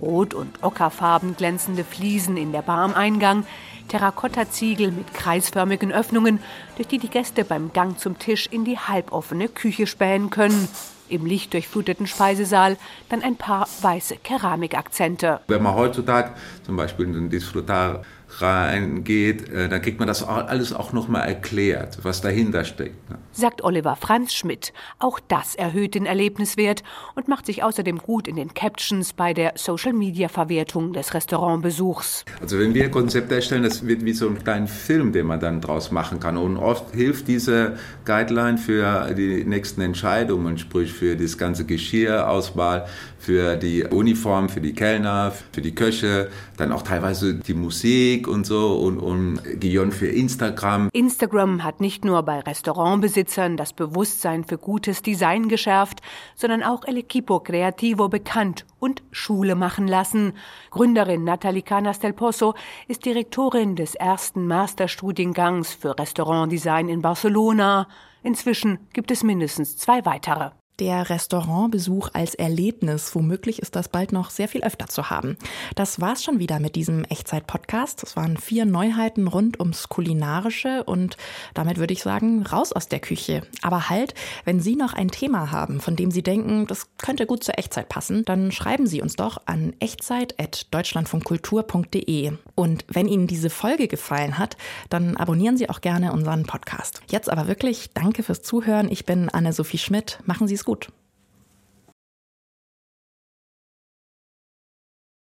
Rot- 0.00 0.34
und 0.34 0.62
Ockerfarben 0.62 1.34
glänzende 1.36 1.82
Fliesen 1.82 2.36
in 2.36 2.52
der 2.52 2.62
Bar 2.62 2.78
am 2.78 2.94
Eingang, 2.94 3.44
Terrakottaziegel 3.92 4.90
mit 4.90 5.12
kreisförmigen 5.12 5.92
Öffnungen, 5.92 6.40
durch 6.76 6.88
die 6.88 6.98
die 6.98 7.10
Gäste 7.10 7.44
beim 7.44 7.74
Gang 7.74 7.98
zum 7.98 8.18
Tisch 8.18 8.48
in 8.50 8.64
die 8.64 8.78
halboffene 8.78 9.48
Küche 9.48 9.86
spähen 9.86 10.30
können. 10.30 10.66
Im 11.10 11.26
lichtdurchfluteten 11.26 12.06
Speisesaal 12.06 12.78
dann 13.10 13.20
ein 13.20 13.36
paar 13.36 13.68
weiße 13.82 14.16
Keramikakzente. 14.16 15.40
Wenn 15.46 15.62
man 15.62 15.74
heutzutage 15.74 16.30
zum 16.64 16.76
Beispiel 16.76 17.04
in 17.04 17.12
den 17.12 17.28
Disfrutar 17.28 18.00
reingeht, 18.40 19.48
äh, 19.48 19.68
dann 19.68 19.82
kriegt 19.82 19.98
man 19.98 20.08
das 20.08 20.22
alles 20.22 20.72
auch 20.72 20.92
nochmal 20.92 21.28
erklärt, 21.28 21.98
was 22.02 22.20
dahinter 22.20 22.64
steckt. 22.64 23.10
Ne? 23.10 23.18
Sagt 23.32 23.62
Oliver 23.62 23.96
Franz 23.96 24.34
Schmidt. 24.34 24.72
Auch 24.98 25.20
das 25.20 25.54
erhöht 25.54 25.94
den 25.94 26.06
Erlebniswert 26.06 26.82
und 27.14 27.28
macht 27.28 27.46
sich 27.46 27.62
außerdem 27.62 27.98
gut 27.98 28.28
in 28.28 28.36
den 28.36 28.54
Captions 28.54 29.12
bei 29.12 29.34
der 29.34 29.52
Social-Media-Verwertung 29.56 30.92
des 30.92 31.14
Restaurantbesuchs. 31.14 32.24
Also 32.40 32.58
wenn 32.58 32.74
wir 32.74 32.90
Konzepte 32.90 33.34
erstellen, 33.34 33.62
das 33.62 33.86
wird 33.86 34.04
wie 34.04 34.12
so 34.12 34.28
ein 34.28 34.42
kleiner 34.42 34.66
Film, 34.66 35.12
den 35.12 35.26
man 35.26 35.40
dann 35.40 35.60
draus 35.60 35.90
machen 35.90 36.20
kann. 36.20 36.36
Und 36.36 36.56
oft 36.56 36.94
hilft 36.94 37.28
diese 37.28 37.76
Guideline 38.04 38.58
für 38.58 39.14
die 39.14 39.44
nächsten 39.44 39.80
Entscheidungen, 39.80 40.58
sprich 40.58 40.92
für 40.92 41.16
das 41.16 41.38
ganze 41.38 41.64
Geschirrauswahl, 41.64 42.86
für 43.22 43.56
die 43.56 43.84
Uniform, 43.84 44.48
für 44.48 44.60
die 44.60 44.74
Kellner, 44.74 45.32
für 45.52 45.62
die 45.62 45.74
Köche, 45.74 46.28
dann 46.56 46.72
auch 46.72 46.82
teilweise 46.82 47.34
die 47.36 47.54
Musik 47.54 48.26
und 48.26 48.44
so 48.44 48.74
und, 48.78 48.98
und 48.98 49.40
Guillaume 49.60 49.92
für 49.92 50.08
Instagram. 50.08 50.88
Instagram 50.92 51.62
hat 51.62 51.80
nicht 51.80 52.04
nur 52.04 52.24
bei 52.24 52.40
Restaurantbesitzern 52.40 53.56
das 53.56 53.72
Bewusstsein 53.72 54.42
für 54.42 54.58
gutes 54.58 55.02
Design 55.02 55.48
geschärft, 55.48 56.00
sondern 56.34 56.64
auch 56.64 56.84
El 56.84 56.96
Equipo 56.96 57.38
Creativo 57.38 58.08
bekannt 58.08 58.66
und 58.80 59.02
Schule 59.12 59.54
machen 59.54 59.86
lassen. 59.86 60.32
Gründerin 60.70 61.22
Nathalie 61.22 61.62
Canas 61.62 62.00
del 62.00 62.12
Pozo 62.12 62.54
ist 62.88 63.04
Direktorin 63.04 63.76
des 63.76 63.94
ersten 63.94 64.48
Masterstudiengangs 64.48 65.74
für 65.74 65.96
Restaurantdesign 65.96 66.88
in 66.88 67.02
Barcelona. 67.02 67.86
Inzwischen 68.24 68.78
gibt 68.92 69.12
es 69.12 69.22
mindestens 69.22 69.76
zwei 69.76 70.04
weitere 70.04 70.50
der 70.80 71.10
Restaurantbesuch 71.10 72.08
als 72.12 72.34
Erlebnis. 72.34 73.14
Womöglich 73.14 73.60
ist 73.60 73.76
das 73.76 73.88
bald 73.88 74.12
noch 74.12 74.30
sehr 74.30 74.48
viel 74.48 74.64
öfter 74.64 74.88
zu 74.88 75.10
haben. 75.10 75.36
Das 75.74 76.00
war's 76.00 76.24
schon 76.24 76.38
wieder 76.38 76.60
mit 76.60 76.76
diesem 76.76 77.04
Echtzeit-Podcast. 77.04 78.02
Es 78.02 78.16
waren 78.16 78.36
vier 78.36 78.64
Neuheiten 78.64 79.28
rund 79.28 79.60
ums 79.60 79.88
Kulinarische 79.88 80.84
und 80.84 81.16
damit 81.54 81.78
würde 81.78 81.92
ich 81.92 82.02
sagen, 82.02 82.44
raus 82.46 82.72
aus 82.72 82.88
der 82.88 83.00
Küche. 83.00 83.42
Aber 83.60 83.90
halt, 83.90 84.14
wenn 84.44 84.60
Sie 84.60 84.76
noch 84.76 84.94
ein 84.94 85.10
Thema 85.10 85.50
haben, 85.50 85.80
von 85.80 85.96
dem 85.96 86.10
Sie 86.10 86.22
denken, 86.22 86.66
das 86.66 86.88
könnte 86.98 87.26
gut 87.26 87.44
zur 87.44 87.58
Echtzeit 87.58 87.88
passen, 87.88 88.24
dann 88.24 88.52
schreiben 88.52 88.86
Sie 88.86 89.02
uns 89.02 89.16
doch 89.16 89.42
an 89.46 89.74
echtzeit.deutschlandfunkkultur.de. 89.78 92.32
Und 92.54 92.84
wenn 92.88 93.08
Ihnen 93.08 93.26
diese 93.26 93.50
Folge 93.50 93.88
gefallen 93.88 94.38
hat, 94.38 94.56
dann 94.88 95.16
abonnieren 95.16 95.56
Sie 95.56 95.68
auch 95.68 95.80
gerne 95.80 96.12
unseren 96.12 96.44
Podcast. 96.44 97.00
Jetzt 97.10 97.28
aber 97.30 97.48
wirklich 97.48 97.90
danke 97.94 98.22
fürs 98.22 98.42
Zuhören. 98.42 98.88
Ich 98.90 99.06
bin 99.06 99.28
Anne-Sophie 99.28 99.78
Schmidt. 99.78 100.20
Machen 100.24 100.46
Sie 100.48 100.54
es 100.54 100.61
gut. 100.64 100.88